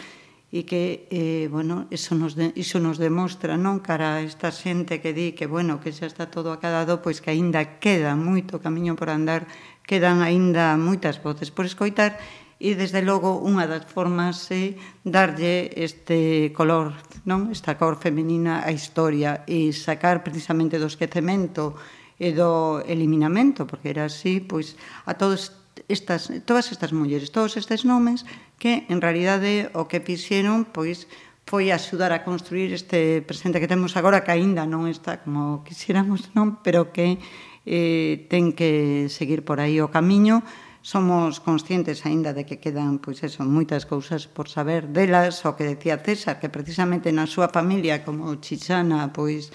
e 0.52 0.68
que, 0.68 1.08
eh, 1.08 1.48
bueno, 1.48 1.88
iso 1.88 2.12
nos, 2.12 2.36
de, 2.36 2.52
iso 2.60 2.76
nos 2.76 3.00
demostra, 3.00 3.56
non? 3.56 3.80
Cara 3.80 4.20
a 4.20 4.22
esta 4.22 4.52
xente 4.52 5.00
que 5.00 5.16
di 5.16 5.32
que, 5.32 5.48
bueno, 5.48 5.80
que 5.80 5.96
xa 5.96 6.04
está 6.04 6.28
todo 6.28 6.52
acabado, 6.52 7.00
pois 7.00 7.24
que 7.24 7.32
aínda 7.32 7.80
queda 7.80 8.12
moito 8.20 8.60
camiño 8.60 9.00
por 9.00 9.08
andar, 9.08 9.48
quedan 9.88 10.20
aínda 10.20 10.76
moitas 10.76 11.24
voces 11.24 11.48
por 11.48 11.64
escoitar, 11.64 12.20
e 12.64 12.72
desde 12.72 13.04
logo 13.04 13.44
unha 13.44 13.68
das 13.68 13.84
formas 13.84 14.48
é 14.48 14.72
darlle 15.04 15.68
este 15.76 16.48
color, 16.56 16.96
non? 17.28 17.52
Esta 17.52 17.76
cor 17.76 18.00
femenina 18.00 18.64
á 18.64 18.72
historia 18.72 19.44
e 19.44 19.68
sacar 19.76 20.24
precisamente 20.24 20.80
do 20.80 20.88
esquecemento 20.88 21.76
e 22.16 22.32
do 22.32 22.80
eliminamento, 22.88 23.68
porque 23.68 23.92
era 23.92 24.08
así, 24.08 24.40
pois 24.40 24.80
a 25.04 25.12
todos 25.12 25.52
estas 25.92 26.32
todas 26.48 26.72
estas 26.72 26.96
mulleres, 26.96 27.28
todos 27.28 27.60
estes 27.60 27.84
nomes 27.84 28.24
que 28.56 28.88
en 28.88 29.04
realidade 29.04 29.68
o 29.76 29.84
que 29.84 30.00
fixeron 30.00 30.64
pois 30.64 31.04
foi 31.44 31.68
axudar 31.68 32.16
a 32.16 32.24
construir 32.24 32.72
este 32.72 33.20
presente 33.20 33.60
que 33.60 33.68
temos 33.68 33.92
agora 34.00 34.24
que 34.24 34.32
aínda 34.32 34.64
non 34.64 34.88
está 34.88 35.20
como 35.20 35.60
quixéramos, 35.68 36.32
non, 36.32 36.64
pero 36.64 36.88
que 36.96 37.20
eh, 37.68 38.24
ten 38.32 38.56
que 38.56 39.12
seguir 39.12 39.44
por 39.44 39.60
aí 39.60 39.84
o 39.84 39.92
camiño 39.92 40.40
somos 40.84 41.40
conscientes 41.40 42.04
aínda 42.04 42.36
de 42.36 42.44
que 42.44 42.60
quedan 42.60 43.00
pois 43.00 43.24
eso, 43.24 43.40
moitas 43.48 43.88
cousas 43.88 44.28
por 44.28 44.52
saber 44.52 44.92
delas, 44.92 45.40
o 45.48 45.56
que 45.56 45.64
decía 45.64 45.96
César, 46.04 46.36
que 46.36 46.52
precisamente 46.52 47.08
na 47.08 47.24
súa 47.24 47.48
familia 47.48 48.04
como 48.04 48.36
Chichana, 48.36 49.08
pois 49.08 49.48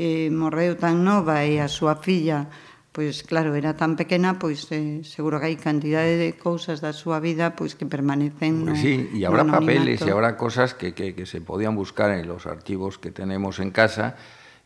eh, 0.00 0.32
morreu 0.32 0.80
tan 0.80 1.04
nova 1.04 1.44
e 1.44 1.60
a 1.60 1.68
súa 1.68 2.00
filla 2.00 2.48
pois 2.96 3.22
claro, 3.22 3.54
era 3.54 3.76
tan 3.76 3.94
pequena, 3.94 4.40
pois 4.40 4.66
eh, 4.72 5.04
seguro 5.04 5.36
que 5.36 5.52
hai 5.52 5.60
cantidade 5.60 6.16
de 6.16 6.32
cousas 6.40 6.80
da 6.80 6.96
súa 6.96 7.20
vida 7.20 7.52
pois 7.52 7.76
que 7.76 7.84
permanecen 7.84 8.64
no, 8.64 8.72
Sí, 8.72 9.04
e 9.12 9.20
habrá 9.28 9.44
papeles 9.44 10.00
e 10.00 10.08
habrá 10.08 10.40
cosas 10.40 10.72
que, 10.72 10.96
que, 10.96 11.12
que 11.12 11.28
se 11.28 11.44
podían 11.44 11.76
buscar 11.76 12.08
en 12.16 12.24
los 12.24 12.48
archivos 12.48 12.96
que 12.96 13.12
tenemos 13.12 13.60
en 13.60 13.68
casa 13.68 14.16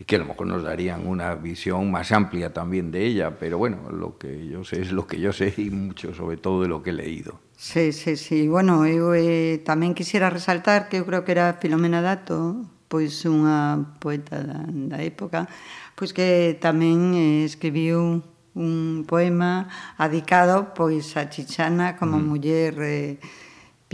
que 0.07 0.17
a 0.17 0.19
lo 0.19 0.27
mejor 0.27 0.47
nos 0.47 0.62
darían 0.62 1.07
una 1.07 1.35
visión 1.35 1.90
más 1.90 2.12
amplia 2.12 2.53
también 2.53 2.90
de 2.90 3.05
ella, 3.07 3.38
pero 3.38 3.59
bueno, 3.59 3.90
lo 3.90 4.19
que 4.19 4.47
yo 4.47 4.64
sé 4.64 4.83
es 4.83 4.93
lo 4.93 5.07
que 5.07 5.21
yo 5.21 5.33
sé 5.33 5.55
y 5.57 5.71
mucho 5.71 6.14
sobre 6.14 6.37
todo 6.37 6.62
de 6.62 6.69
lo 6.69 6.83
que 6.83 6.90
he 6.90 6.93
leído. 6.93 7.40
Sí, 7.57 7.93
sí, 7.93 8.17
sí. 8.17 8.49
Bueno, 8.49 8.85
eu 8.85 9.14
eh, 9.14 9.62
tamén 9.64 9.95
quisiera 9.95 10.29
resaltar 10.29 10.90
que 10.90 10.99
eu 11.01 11.07
creo 11.07 11.25
que 11.25 11.33
era 11.33 11.57
Filomena 11.57 12.03
Dato, 12.03 12.67
pois 12.90 13.25
unha 13.25 13.97
poeta 14.03 14.43
da, 14.43 14.67
da 14.69 14.99
época, 15.01 15.47
pois 15.95 16.12
que 16.12 16.59
tamén 16.61 17.14
eh, 17.14 17.47
escribiu 17.47 18.21
un 18.55 19.05
poema 19.07 19.67
adicado 19.99 20.75
pois 20.75 21.17
a 21.17 21.27
Chichana 21.27 21.97
como 21.97 22.19
mm. 22.19 22.27
muller 22.27 22.75
eh, 22.83 23.19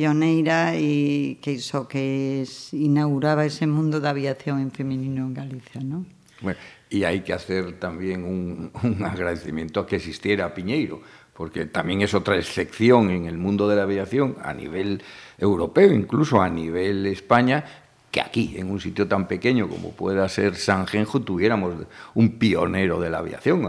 pioneira 0.01 0.73
e 0.81 1.37
que 1.45 1.61
iso 1.61 1.85
que 1.85 2.41
es, 2.41 2.73
inauguraba 2.73 3.45
ese 3.45 3.69
mundo 3.69 4.01
da 4.01 4.17
aviación 4.17 4.57
en 4.65 4.73
femenino 4.73 5.29
en 5.29 5.37
Galicia, 5.37 5.85
¿no? 5.85 6.09
Bueno, 6.41 6.57
y 6.89 7.05
hay 7.05 7.21
que 7.21 7.37
hacer 7.37 7.77
también 7.77 8.25
un, 8.25 8.73
un 8.83 9.05
agradecimiento 9.05 9.77
a 9.77 9.85
que 9.85 10.01
existiera 10.01 10.57
Piñeiro, 10.57 11.05
porque 11.37 11.67
también 11.67 12.01
es 12.01 12.17
otra 12.17 12.41
excepción 12.41 13.11
en 13.11 13.27
el 13.27 13.37
mundo 13.37 13.69
de 13.69 13.77
la 13.77 13.83
aviación 13.83 14.41
a 14.41 14.55
nivel 14.55 15.05
europeo, 15.37 15.93
incluso 15.93 16.41
a 16.41 16.49
nivel 16.49 17.05
España, 17.05 17.63
que 18.11 18.23
aquí, 18.23 18.55
en 18.57 18.71
un 18.71 18.81
sitio 18.81 19.07
tan 19.07 19.29
pequeño 19.29 19.69
como 19.69 19.93
pueda 19.93 20.27
ser 20.31 20.57
San 20.57 20.87
Genjo, 20.87 21.21
tuviéramos 21.21 21.75
un 22.15 22.39
pionero 22.39 22.99
de 22.99 23.11
la 23.11 23.19
aviación. 23.19 23.69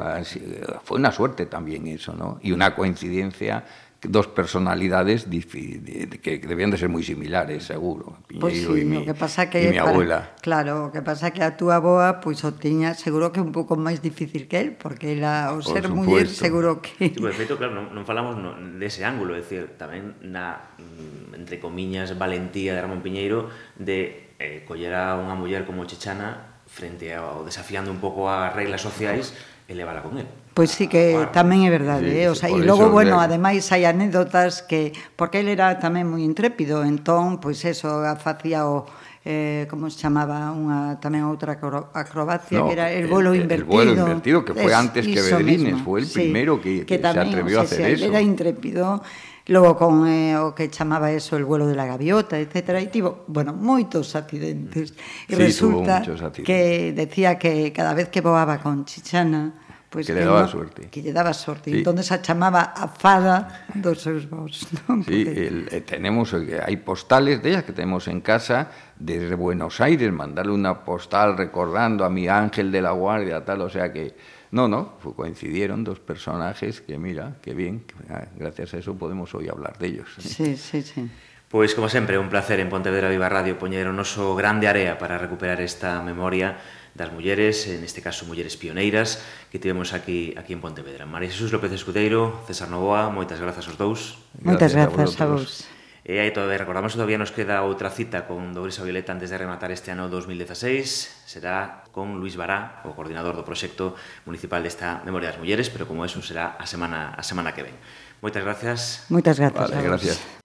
Fue 0.85 0.97
una 0.97 1.11
suerte 1.11 1.45
también 1.45 1.87
eso, 1.87 2.15
¿no? 2.15 2.39
Y 2.41 2.53
una 2.53 2.73
coincidencia 2.73 3.65
dos 4.03 4.27
personalidades 4.27 5.29
que 5.29 6.41
debían 6.41 6.73
de 6.73 6.77
ser 6.81 6.89
moi 6.89 7.05
similares, 7.05 7.69
seguro. 7.69 8.17
Piñeiro 8.25 8.41
pues 8.41 8.57
sí, 8.57 8.81
e 8.81 8.85
mi, 8.85 9.05
que 9.05 9.13
pasa 9.13 9.45
que, 9.53 9.69
mi 9.69 9.77
abuela. 9.77 10.33
Para, 10.33 10.41
claro, 10.41 10.73
o 10.85 10.91
que 10.91 11.05
pasa 11.05 11.29
que 11.29 11.45
a 11.45 11.53
túa 11.53 11.77
boa 11.77 12.17
pois 12.17 12.41
pues, 12.41 12.49
o 12.49 12.57
tiña 12.57 12.97
seguro 12.97 13.29
que 13.29 13.37
un 13.37 13.53
pouco 13.53 13.77
máis 13.77 14.01
difícil 14.01 14.49
que 14.49 14.57
el, 14.57 14.69
porque 14.73 15.13
ela 15.13 15.53
o 15.53 15.61
Por 15.61 15.69
ser 15.69 15.85
muller 15.93 16.25
seguro 16.25 16.81
que... 16.81 17.13
Sí, 17.13 17.21
por 17.21 17.29
efecto, 17.29 17.61
claro, 17.61 17.77
non, 17.77 17.93
non 17.93 18.01
falamos 18.01 18.41
no, 18.41 18.57
dese 18.81 19.05
de 19.05 19.07
ángulo, 19.07 19.37
é 19.37 19.45
dicir, 19.45 19.77
tamén 19.77 20.17
na, 20.25 20.73
mm, 20.81 21.37
entre 21.37 21.61
comiñas, 21.61 22.17
valentía 22.17 22.73
de 22.73 22.81
Ramón 22.81 23.05
Piñeiro 23.05 23.53
de 23.77 24.33
eh, 24.41 24.65
coller 24.65 24.97
a 24.97 25.13
unha 25.21 25.37
muller 25.37 25.61
como 25.61 25.85
Chechana 25.85 26.57
frente 26.65 27.13
ao 27.13 27.45
desafiando 27.45 27.93
un 27.93 28.01
pouco 28.01 28.33
as 28.33 28.49
reglas 28.49 28.81
sociais 28.81 29.37
e 29.69 29.77
levala 29.77 30.01
con 30.01 30.17
él. 30.17 30.25
Pois 30.53 30.71
sí 30.71 30.91
que 30.91 31.15
bueno, 31.15 31.31
tamén 31.31 31.63
é 31.63 31.71
verdade, 31.71 32.11
sí, 32.11 32.19
eh? 32.23 32.27
o 32.27 32.35
sea, 32.35 32.51
e 32.51 32.59
logo, 32.59 32.91
bueno, 32.91 33.23
de... 33.23 33.31
ademais 33.31 33.63
hai 33.71 33.87
anécdotas 33.87 34.59
que 34.67 34.91
porque 35.15 35.39
ele 35.39 35.55
era 35.55 35.79
tamén 35.79 36.11
moi 36.11 36.27
intrépido, 36.27 36.83
entón 36.83 37.39
pois 37.39 37.63
eso 37.63 38.03
facía 38.19 38.67
o 38.67 38.83
eh, 39.23 39.63
como 39.69 39.87
se 39.87 40.03
chamaba 40.03 40.51
unha 40.51 40.99
tamén 40.99 41.23
outra 41.23 41.55
acrobacia 41.55 42.59
no, 42.59 42.67
que 42.67 42.73
era 42.75 42.91
el 42.91 43.07
vuelo 43.07 43.31
el, 43.31 43.47
invertido. 43.47 43.63
El 43.63 43.71
vuelo 43.71 43.91
invertido 43.95 44.37
que 44.43 44.51
foi 44.51 44.75
antes 44.75 45.07
que 45.07 45.23
Bedrines, 45.23 45.79
foi 45.87 46.03
el 46.03 46.07
sí, 46.11 46.27
primeiro 46.27 46.59
que, 46.59 46.83
que, 46.83 46.97
que 46.97 46.97
tamén, 46.99 47.31
se 47.31 47.39
atrevió 47.39 47.55
o 47.55 47.63
sea, 47.63 47.63
a 47.63 47.67
hacer 47.71 47.87
sí, 47.87 47.93
eso. 48.01 48.11
Era 48.11 48.19
intrépido 48.19 48.99
logo 49.47 49.79
con 49.79 50.03
eh, 50.03 50.35
o 50.35 50.51
que 50.51 50.67
chamaba 50.67 51.15
eso 51.15 51.37
el 51.37 51.45
vuelo 51.45 51.63
de 51.63 51.79
la 51.79 51.87
gaviota, 51.87 52.35
etc. 52.43 52.81
E 52.81 52.91
tivo, 52.91 53.23
bueno, 53.31 53.55
moitos 53.55 54.19
accidentes. 54.19 54.97
E 55.31 55.33
sí, 55.33 55.39
resulta 55.39 56.03
accidentes. 56.03 56.43
que 56.43 56.91
decía 56.91 57.39
que 57.39 57.71
cada 57.71 57.95
vez 57.95 58.11
que 58.11 58.19
voaba 58.19 58.59
con 58.59 58.83
Chichana 58.83 59.70
Pues 59.91 60.07
que, 60.07 60.13
que 60.13 60.19
le 60.19 60.25
daba 60.25 60.43
no, 60.43 60.47
sorte. 60.47 60.87
Que 60.87 61.03
lle 61.03 61.11
daba 61.11 61.33
sorte. 61.35 61.67
Sí. 61.67 61.83
Entón 61.83 61.99
a 61.99 62.21
chamaba 62.23 62.71
a 62.71 62.87
fada 62.87 63.67
dos 63.75 63.99
seus 63.99 64.23
vos. 64.23 64.63
Non? 64.87 65.03
Sí, 65.03 65.27
el, 65.27 65.67
eh, 65.67 65.83
tenemos, 65.83 66.31
eh, 66.31 66.63
hai 66.63 66.79
postales 66.79 67.43
de 67.43 67.51
ellas 67.51 67.67
que 67.67 67.75
tenemos 67.75 68.07
en 68.07 68.23
casa 68.23 68.71
desde 68.95 69.35
Buenos 69.35 69.83
Aires, 69.83 70.07
mandarle 70.15 70.55
una 70.55 70.87
postal 70.87 71.35
recordando 71.35 72.07
a 72.07 72.09
mi 72.09 72.31
ángel 72.31 72.71
de 72.71 72.79
la 72.79 72.95
guardia, 72.95 73.43
tal, 73.43 73.67
o 73.67 73.69
sea 73.69 73.91
que... 73.91 74.15
No, 74.51 74.67
no, 74.67 74.99
coincidieron 75.15 75.83
dos 75.83 75.99
personajes 75.99 76.81
que, 76.81 76.97
mira, 76.97 77.39
que 77.41 77.53
bien, 77.53 77.87
que, 77.87 77.95
ah, 78.11 78.27
gracias 78.35 78.73
a 78.73 78.77
eso 78.79 78.95
podemos 78.95 79.33
hoy 79.35 79.47
hablar 79.47 79.77
de 79.77 79.87
ellos. 79.87 80.07
Sí, 80.19 80.55
sí, 80.71 80.81
sí. 80.83 81.07
Pois, 81.51 81.75
como 81.75 81.89
sempre, 81.89 82.17
un 82.17 82.29
placer 82.29 82.59
en 82.59 82.69
Pontevedra 82.71 83.11
Viva 83.11 83.27
Radio 83.27 83.59
poñer 83.59 83.83
o 83.87 83.91
noso 83.91 84.39
grande 84.39 84.71
área 84.71 84.95
para 84.95 85.19
recuperar 85.19 85.59
esta 85.59 85.99
memoria 85.99 86.55
das 86.93 87.11
mulleres, 87.11 87.67
en 87.67 87.83
este 87.83 88.01
caso 88.01 88.25
mulleres 88.25 88.57
pioneiras, 88.57 89.23
que 89.51 89.59
tivemos 89.59 89.93
aquí 89.93 90.33
aquí 90.37 90.53
en 90.53 90.61
Pontevedra. 90.61 91.05
María 91.05 91.29
Jesús 91.29 91.51
López 91.51 91.71
Escudeiro, 91.71 92.43
César 92.47 92.69
Novoa, 92.69 93.09
moitas 93.09 93.39
grazas 93.39 93.67
aos 93.67 93.77
dous. 93.77 94.19
Moitas 94.39 94.75
grazas 94.75 95.19
a 95.21 95.25
vos. 95.25 95.67
E 96.01 96.17
aí 96.17 96.33
todavía 96.33 96.57
recordamos 96.57 96.93
que 96.93 96.97
todavía 96.97 97.21
nos 97.21 97.29
queda 97.29 97.61
outra 97.61 97.93
cita 97.93 98.25
con 98.25 98.57
Dobrisa 98.57 98.81
Violeta 98.81 99.13
antes 99.13 99.29
de 99.29 99.37
rematar 99.37 99.69
este 99.69 99.93
ano 99.93 100.09
2016. 100.09 101.29
Será 101.29 101.85
con 101.93 102.17
Luis 102.17 102.33
Bará, 102.33 102.81
o 102.89 102.97
coordinador 102.97 103.37
do 103.37 103.45
proxecto 103.45 103.93
municipal 104.25 104.65
desta 104.65 105.05
Memoria 105.05 105.29
das 105.29 105.37
Mulleres, 105.37 105.69
pero 105.69 105.85
como 105.85 106.01
eso 106.01 106.17
será 106.25 106.57
a 106.57 106.65
semana 106.65 107.13
a 107.13 107.21
semana 107.21 107.53
que 107.53 107.69
ven. 107.69 107.77
Moitas 108.17 108.41
gracias. 108.41 109.05
Moitas 109.13 109.37
grazas. 109.37 109.69
Vale, 109.69 109.85
gracias. 109.85 110.40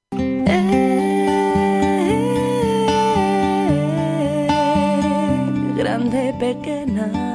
pequeña. 6.38 7.25